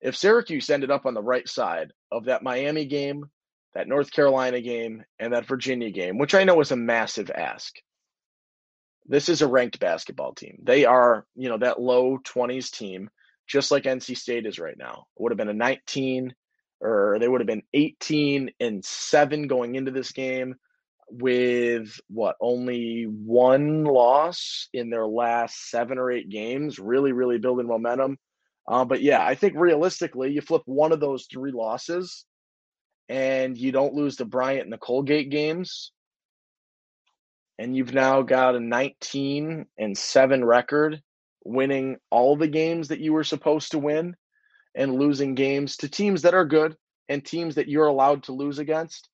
if 0.02 0.16
Syracuse 0.16 0.70
ended 0.70 0.92
up 0.92 1.06
on 1.06 1.14
the 1.14 1.22
right 1.22 1.48
side 1.48 1.92
of 2.12 2.26
that 2.26 2.44
Miami 2.44 2.86
game, 2.86 3.26
that 3.74 3.88
North 3.88 4.12
Carolina 4.12 4.62
game, 4.62 5.04
and 5.20 5.34
that 5.34 5.48
Virginia 5.48 5.90
game, 5.90 6.18
which 6.18 6.36
I 6.36 6.44
know 6.44 6.60
is 6.62 6.72
a 6.72 6.76
massive 6.76 7.32
ask, 7.32 7.74
this 9.06 9.30
is 9.30 9.42
a 9.42 9.48
ranked 9.48 9.80
basketball 9.80 10.34
team. 10.34 10.60
They 10.64 10.86
are, 10.86 11.26
you 11.36 11.50
know, 11.50 11.58
that 11.58 11.82
low 11.82 12.18
20s 12.20 12.72
team, 12.72 13.10
just 13.48 13.72
like 13.72 13.84
NC 13.84 14.18
State 14.18 14.46
is 14.46 14.60
right 14.60 14.78
now. 14.78 15.06
It 15.16 15.22
would 15.22 15.32
have 15.32 15.38
been 15.38 15.50
a 15.50 15.54
19 15.54 16.34
or 16.82 17.18
they 17.20 17.28
would 17.28 17.42
have 17.42 17.48
been 17.48 17.64
18 17.74 18.52
and 18.60 18.84
7 18.84 19.48
going 19.48 19.76
into 19.76 19.92
this 19.92 20.12
game 20.12 20.56
with 21.14 22.00
what 22.08 22.36
only 22.42 23.04
one 23.04 23.84
loss 23.84 24.68
in 24.74 24.90
their 24.90 25.06
last 25.06 25.70
seven 25.70 26.00
or 26.00 26.12
eight 26.12 26.30
games, 26.30 26.80
really, 26.80 27.12
really 27.12 27.38
building 27.38 27.68
momentum. 27.68 28.18
Uh, 28.68 28.84
but 28.84 29.02
yeah, 29.02 29.24
I 29.24 29.36
think 29.36 29.54
realistically, 29.56 30.32
you 30.32 30.42
flip 30.42 30.64
one 30.66 30.92
of 30.92 31.00
those 31.00 31.28
three 31.32 31.52
losses 31.52 32.26
and 33.10 33.58
you 33.58 33.72
don't 33.72 33.94
lose 33.94 34.16
the 34.16 34.26
Bryant 34.26 34.64
and 34.64 34.74
the 34.74 34.78
Colgate 34.78 35.30
games, 35.30 35.92
and 37.60 37.76
you've 37.76 37.94
now 37.94 38.22
got 38.22 38.56
a 38.56 38.60
19 38.60 39.66
and 39.78 39.98
7 39.98 40.44
record, 40.44 41.02
winning 41.46 41.98
all 42.10 42.36
the 42.38 42.48
games 42.48 42.88
that 42.88 43.02
you 43.02 43.14
were 43.14 43.24
supposed 43.24 43.72
to 43.72 43.80
win 43.80 44.16
and 44.74 44.96
losing 44.96 45.36
games 45.36 45.78
to 45.78 45.90
teams 45.90 46.24
that 46.24 46.34
are 46.34 46.46
good 46.46 46.76
and 47.10 47.24
teams 47.24 47.56
that 47.56 47.68
you're 47.68 47.86
allowed 47.86 48.24
to 48.24 48.32
lose 48.32 48.58
against 48.58 49.10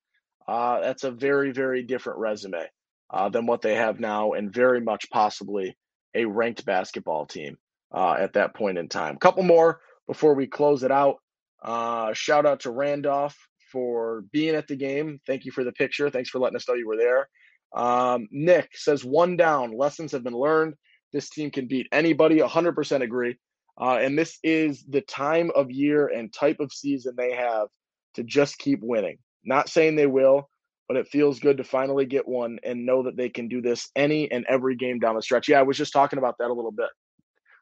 uh, 0.50 0.82
that's 0.82 1.04
a 1.04 1.12
very, 1.12 1.52
very 1.52 1.84
different 1.84 2.18
resume 2.18 2.66
uh, 3.12 3.30
than 3.30 3.46
what 3.46 3.62
they 3.62 3.76
have 3.76 4.00
now, 4.00 4.34
and 4.34 4.52
very 4.52 4.82
much 4.82 5.08
possibly 5.12 5.78
a 6.16 6.26
ranked 6.26 6.66
basketball 6.66 7.28
team 7.28 7.56
uh, 7.94 8.14
at 8.14 8.34
that 8.34 8.56
point 8.56 8.80
in 8.80 8.90
time. 8.90 9.16
Couple 9.18 9.44
more 9.44 9.80
before 10.08 10.34
we 10.34 10.48
close 10.48 10.82
it 10.82 10.92
out. 10.92 11.18
Uh, 11.64 12.14
shout 12.14 12.48
out 12.48 12.62
to 12.62 12.72
Randolph 12.72 13.38
for 13.72 14.24
being 14.32 14.56
at 14.56 14.68
the 14.68 14.76
game. 14.76 15.20
Thank 15.28 15.46
you 15.46 15.52
for 15.52 15.64
the 15.64 15.72
picture. 15.72 16.10
Thanks 16.10 16.32
for 16.32 16.40
letting 16.40 16.56
us 16.56 16.68
know 16.68 16.74
you 16.74 16.88
were 16.88 16.98
there. 16.98 17.30
Um, 17.76 18.28
Nick 18.32 18.70
says 18.74 19.06
one 19.06 19.38
down. 19.38 19.78
Lessons 19.78 20.12
have 20.14 20.24
been 20.24 20.34
learned. 20.34 20.74
This 21.14 21.30
team 21.30 21.52
can 21.52 21.68
beat 21.68 21.86
anybody. 21.92 22.40
100% 22.40 23.02
agree. 23.02 23.38
Uh, 23.80 24.00
and 24.02 24.18
this 24.18 24.40
is 24.42 24.84
the 24.90 25.02
time 25.02 25.52
of 25.56 25.70
year 25.70 26.08
and 26.08 26.34
type 26.34 26.60
of 26.60 26.74
season 26.74 27.14
they 27.16 27.34
have 27.34 27.68
to 28.16 28.24
just 28.24 28.58
keep 28.58 28.80
winning. 28.82 29.20
Not 29.44 29.70
saying 29.70 29.96
they 29.96 30.08
will, 30.08 30.50
but 30.88 30.98
it 30.98 31.08
feels 31.08 31.40
good 31.40 31.58
to 31.58 31.64
finally 31.64 32.06
get 32.06 32.28
one 32.28 32.60
and 32.64 32.86
know 32.86 33.04
that 33.04 33.16
they 33.16 33.30
can 33.30 33.48
do 33.48 33.62
this 33.62 33.90
any 33.96 34.30
and 34.32 34.46
every 34.50 34.76
game 34.76 35.00
down 35.00 35.16
the 35.16 35.22
stretch. 35.22 35.48
Yeah, 35.48 35.60
I 35.60 35.64
was 35.64 35.78
just 35.78 35.94
talking 35.94 36.20
about 36.20 36.38
that 36.40 36.50
a 36.50 36.54
little 36.54 36.72
bit. 36.72 36.90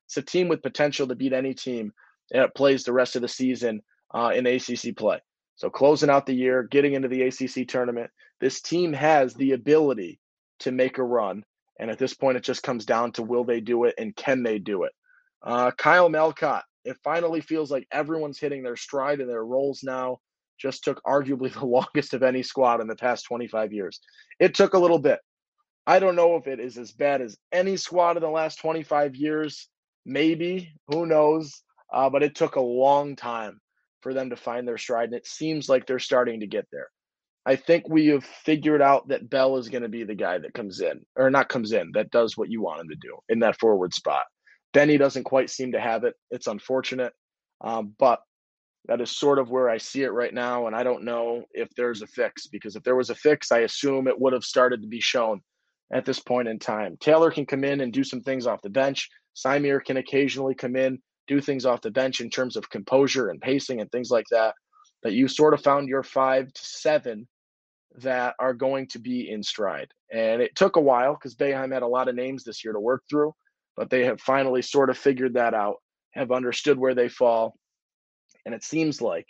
It's 0.05 0.17
a 0.17 0.21
team 0.21 0.47
with 0.47 0.61
potential 0.61 1.07
to 1.07 1.15
beat 1.15 1.33
any 1.33 1.53
team 1.53 1.91
that 2.31 2.55
plays 2.55 2.83
the 2.83 2.93
rest 2.93 3.15
of 3.15 3.21
the 3.21 3.27
season 3.27 3.81
uh, 4.13 4.31
in 4.33 4.47
ACC 4.47 4.95
play. 4.95 5.19
So 5.57 5.69
closing 5.69 6.09
out 6.09 6.25
the 6.25 6.33
year, 6.33 6.63
getting 6.63 6.93
into 6.93 7.09
the 7.09 7.23
ACC 7.23 7.67
tournament, 7.67 8.09
this 8.39 8.61
team 8.61 8.93
has 8.93 9.33
the 9.33 9.51
ability 9.51 10.19
to 10.59 10.71
make 10.71 10.97
a 10.97 11.03
run. 11.03 11.43
And 11.79 11.91
at 11.91 11.99
this 11.99 12.13
point, 12.13 12.37
it 12.37 12.43
just 12.43 12.63
comes 12.63 12.85
down 12.85 13.11
to 13.13 13.23
will 13.23 13.43
they 13.43 13.59
do 13.59 13.83
it 13.83 13.95
and 13.97 14.15
can 14.15 14.43
they 14.43 14.59
do 14.59 14.83
it? 14.83 14.93
Uh, 15.43 15.71
Kyle 15.71 16.09
Malcott, 16.09 16.63
it 16.85 16.97
finally 17.03 17.41
feels 17.41 17.69
like 17.69 17.87
everyone's 17.91 18.39
hitting 18.39 18.63
their 18.63 18.75
stride 18.75 19.19
and 19.19 19.29
their 19.29 19.45
roles 19.45 19.81
now 19.83 20.19
just 20.57 20.83
took 20.83 21.01
arguably 21.03 21.51
the 21.59 21.65
longest 21.65 22.13
of 22.13 22.23
any 22.23 22.43
squad 22.43 22.81
in 22.81 22.87
the 22.87 22.95
past 22.95 23.25
25 23.25 23.73
years. 23.73 23.99
It 24.39 24.53
took 24.53 24.73
a 24.73 24.79
little 24.79 24.99
bit. 24.99 25.19
I 25.85 25.99
don't 25.99 26.15
know 26.15 26.35
if 26.35 26.47
it 26.47 26.59
is 26.59 26.77
as 26.77 26.91
bad 26.91 27.21
as 27.21 27.37
any 27.51 27.77
squad 27.77 28.17
in 28.17 28.23
the 28.23 28.29
last 28.29 28.59
25 28.59 29.15
years. 29.15 29.69
Maybe. 30.05 30.73
Who 30.87 31.05
knows? 31.05 31.61
Uh, 31.93 32.09
but 32.09 32.23
it 32.23 32.35
took 32.35 32.55
a 32.55 32.61
long 32.61 33.15
time 33.15 33.59
for 34.01 34.13
them 34.13 34.29
to 34.29 34.35
find 34.35 34.67
their 34.67 34.77
stride. 34.77 35.09
And 35.09 35.15
it 35.15 35.27
seems 35.27 35.69
like 35.69 35.85
they're 35.85 35.99
starting 35.99 36.41
to 36.41 36.47
get 36.47 36.67
there. 36.71 36.89
I 37.45 37.55
think 37.55 37.87
we 37.87 38.07
have 38.07 38.25
figured 38.25 38.81
out 38.81 39.07
that 39.07 39.29
Bell 39.29 39.55
is 39.55 39.69
going 39.69 39.83
to 39.83 39.89
be 39.89 40.03
the 40.03 40.15
guy 40.15 40.37
that 40.37 40.53
comes 40.53 40.81
in, 40.81 41.05
or 41.15 41.29
not 41.29 41.47
comes 41.47 41.71
in, 41.71 41.91
that 41.93 42.11
does 42.11 42.35
what 42.35 42.49
you 42.49 42.61
want 42.61 42.81
him 42.81 42.89
to 42.89 42.95
do 42.95 43.17
in 43.29 43.39
that 43.39 43.57
forward 43.57 43.93
spot. 43.93 44.25
Benny 44.73 44.97
doesn't 44.97 45.23
quite 45.23 45.49
seem 45.49 45.71
to 45.71 45.79
have 45.79 46.03
it. 46.03 46.15
It's 46.29 46.47
unfortunate. 46.47 47.13
Um, 47.61 47.93
but 47.97 48.19
that 48.87 49.01
is 49.01 49.11
sort 49.11 49.37
of 49.37 49.49
where 49.49 49.69
I 49.69 49.77
see 49.77 50.03
it 50.03 50.13
right 50.13 50.33
now. 50.33 50.67
And 50.67 50.75
I 50.75 50.83
don't 50.83 51.03
know 51.03 51.43
if 51.53 51.69
there's 51.75 52.01
a 52.01 52.07
fix 52.07 52.47
because 52.47 52.75
if 52.75 52.83
there 52.83 52.95
was 52.95 53.09
a 53.09 53.15
fix, 53.15 53.51
I 53.51 53.59
assume 53.59 54.07
it 54.07 54.19
would 54.19 54.33
have 54.33 54.43
started 54.43 54.81
to 54.81 54.87
be 54.87 55.01
shown 55.01 55.41
at 55.91 56.05
this 56.05 56.19
point 56.19 56.47
in 56.47 56.57
time. 56.57 56.97
Taylor 56.99 57.29
can 57.29 57.45
come 57.45 57.63
in 57.63 57.81
and 57.81 57.91
do 57.91 58.03
some 58.03 58.21
things 58.21 58.47
off 58.47 58.61
the 58.61 58.69
bench. 58.69 59.09
Symir 59.35 59.83
can 59.83 59.97
occasionally 59.97 60.55
come 60.55 60.75
in, 60.75 60.99
do 61.27 61.41
things 61.41 61.65
off 61.65 61.81
the 61.81 61.91
bench 61.91 62.21
in 62.21 62.29
terms 62.29 62.55
of 62.55 62.69
composure 62.69 63.29
and 63.29 63.41
pacing 63.41 63.81
and 63.81 63.91
things 63.91 64.09
like 64.09 64.25
that. 64.31 64.53
But 65.03 65.13
you 65.13 65.27
sort 65.27 65.53
of 65.53 65.61
found 65.61 65.87
your 65.87 66.03
five 66.03 66.51
to 66.51 66.65
seven 66.65 67.27
that 67.97 68.35
are 68.39 68.53
going 68.53 68.87
to 68.87 68.99
be 68.99 69.29
in 69.29 69.43
stride. 69.43 69.89
And 70.11 70.41
it 70.41 70.55
took 70.55 70.75
a 70.75 70.81
while 70.81 71.13
because 71.13 71.35
Boeheim 71.35 71.73
had 71.73 71.83
a 71.83 71.87
lot 71.87 72.07
of 72.07 72.15
names 72.15 72.43
this 72.43 72.63
year 72.63 72.73
to 72.73 72.79
work 72.79 73.03
through, 73.09 73.33
but 73.75 73.89
they 73.89 74.05
have 74.05 74.21
finally 74.21 74.61
sort 74.61 74.89
of 74.89 74.97
figured 74.97 75.33
that 75.33 75.53
out, 75.53 75.77
have 76.11 76.31
understood 76.31 76.77
where 76.77 76.95
they 76.95 77.09
fall, 77.09 77.55
and 78.47 78.55
it 78.55 78.63
seems 78.63 79.01
like 79.01 79.27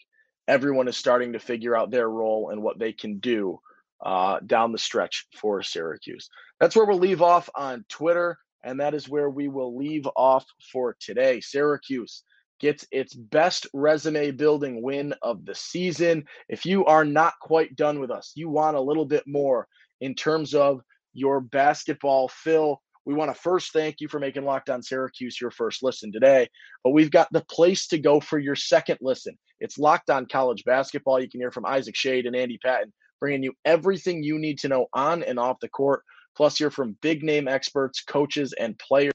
everyone 0.47 0.87
is 0.87 0.95
starting 0.95 1.33
to 1.33 1.39
figure 1.39 1.75
out 1.75 1.89
their 1.89 2.07
role 2.07 2.51
and 2.51 2.61
what 2.61 2.77
they 2.77 2.93
can 2.93 3.17
do 3.17 3.59
uh, 4.05 4.39
down 4.45 4.71
the 4.71 4.77
stretch 4.77 5.25
for 5.35 5.63
Syracuse. 5.63 6.29
That's 6.59 6.75
where 6.75 6.85
we'll 6.85 6.99
leave 6.99 7.23
off 7.23 7.49
on 7.55 7.83
Twitter, 7.89 8.37
and 8.63 8.79
that 8.79 8.93
is 8.93 9.09
where 9.09 9.31
we 9.31 9.47
will 9.47 9.75
leave 9.75 10.07
off 10.15 10.45
for 10.71 10.95
today. 10.99 11.41
Syracuse 11.41 12.21
gets 12.59 12.85
its 12.91 13.15
best 13.15 13.65
resume 13.73 14.29
building 14.29 14.83
win 14.83 15.15
of 15.23 15.43
the 15.45 15.55
season. 15.55 16.23
If 16.47 16.63
you 16.63 16.85
are 16.85 17.03
not 17.03 17.33
quite 17.41 17.75
done 17.75 17.99
with 17.99 18.11
us, 18.11 18.33
you 18.35 18.49
want 18.49 18.77
a 18.77 18.81
little 18.81 19.05
bit 19.05 19.23
more 19.25 19.67
in 19.99 20.13
terms 20.13 20.53
of 20.53 20.81
your 21.13 21.41
basketball 21.41 22.27
fill 22.27 22.83
we 23.07 23.13
want 23.13 23.33
to 23.33 23.41
first 23.41 23.71
thank 23.71 24.01
you 24.01 24.09
for 24.09 24.19
making 24.19 24.43
Locked 24.43 24.69
On 24.69 24.83
Syracuse 24.83 25.39
your 25.39 25.49
first 25.49 25.81
listen 25.81 26.11
today, 26.11 26.49
but 26.83 26.91
we've 26.91 27.09
got 27.09 27.29
the 27.31 27.45
place 27.49 27.87
to 27.87 27.97
go 27.97 28.19
for 28.19 28.37
your 28.37 28.53
second 28.53 28.97
listen. 28.99 29.37
It's 29.61 29.77
Locked 29.77 30.09
On 30.09 30.25
College 30.25 30.65
Basketball. 30.65 31.21
You 31.21 31.29
can 31.29 31.39
hear 31.39 31.49
from 31.49 31.65
Isaac 31.65 31.95
Schade 31.95 32.27
and 32.27 32.35
Andy 32.35 32.57
Patton, 32.61 32.91
bringing 33.21 33.43
you 33.43 33.53
everything 33.63 34.23
you 34.23 34.37
need 34.37 34.59
to 34.59 34.67
know 34.67 34.87
on 34.93 35.23
and 35.23 35.39
off 35.39 35.61
the 35.61 35.69
court. 35.69 36.01
Plus, 36.35 36.57
hear 36.57 36.69
from 36.69 36.97
big 37.01 37.23
name 37.23 37.47
experts, 37.47 38.03
coaches, 38.03 38.53
and 38.59 38.77
players. 38.77 39.13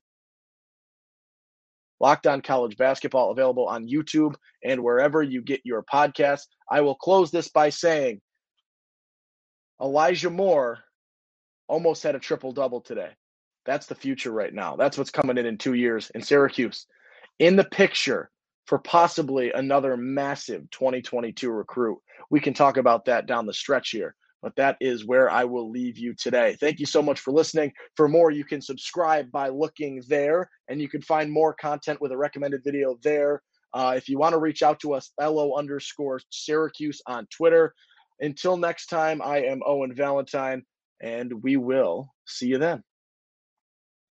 Locked 2.01 2.27
On 2.27 2.41
College 2.41 2.79
Basketball 2.79 3.31
available 3.31 3.67
on 3.67 3.87
YouTube 3.87 4.35
and 4.65 4.83
wherever 4.83 5.23
you 5.23 5.43
get 5.43 5.61
your 5.65 5.85
podcasts. 5.85 6.47
I 6.71 6.81
will 6.81 6.95
close 6.95 7.31
this 7.31 7.49
by 7.49 7.69
saying 7.69 8.23
Elijah 9.83 10.31
Moore 10.31 10.79
almost 11.69 12.03
had 12.03 12.15
a 12.15 12.19
triple 12.19 12.53
double 12.53 12.81
today. 12.81 13.11
That's 13.65 13.87
the 13.87 13.95
future 13.95 14.33
right 14.33 14.53
now. 14.53 14.77
That's 14.77 14.99
what's 14.99 15.11
coming 15.11 15.39
in 15.39 15.47
in 15.47 15.59
two 15.59 15.75
years 15.75 16.11
in 16.15 16.23
Syracuse. 16.23 16.87
In 17.39 17.57
the 17.57 17.65
picture 17.65 18.31
for 18.67 18.79
possibly 18.79 19.53
another 19.53 19.97
massive 19.97 20.71
2022 20.71 21.51
recruit. 21.51 21.99
We 22.31 22.41
can 22.41 22.55
talk 22.55 22.77
about 22.77 23.05
that 23.07 23.27
down 23.27 23.47
the 23.47 23.53
stretch 23.53 23.91
here, 23.91 24.15
but 24.41 24.55
that 24.57 24.77
is 24.81 25.05
where 25.05 25.31
I 25.31 25.45
will 25.45 25.71
leave 25.71 25.99
you 25.99 26.15
today. 26.15 26.57
Thank 26.61 26.79
you 26.79 26.87
so 26.87 27.03
much 27.03 27.21
for 27.21 27.33
listening. 27.33 27.73
For 27.97 28.09
more, 28.09 28.31
you 28.31 28.45
can 28.45 28.61
subscribe 28.61 29.31
by 29.31 29.49
looking 29.49 30.03
there, 30.09 30.49
and 30.69 30.81
you 30.81 30.89
can 30.89 31.03
find 31.03 31.31
more 31.31 31.55
content 31.55 32.01
with 32.01 32.13
a 32.13 32.17
recommended 32.17 32.63
video 32.65 32.97
there. 33.03 33.43
Uh, 33.75 33.95
if 33.97 34.09
you 34.09 34.19
want 34.19 34.33
to 34.33 34.39
reach 34.39 34.63
out 34.63 34.81
to 34.81 34.93
us, 34.95 35.13
LO 35.21 35.55
underscore 35.57 36.21
Syracuse 36.31 37.01
on 37.07 37.27
Twitter. 37.27 37.75
Until 38.21 38.57
next 38.57 38.87
time, 38.87 39.21
I 39.23 39.43
am 39.43 39.61
Owen 39.67 39.95
Valentine, 39.95 40.63
and 41.01 41.43
we 41.43 41.57
will 41.57 42.13
see 42.27 42.47
you 42.47 42.59
then. 42.59 42.85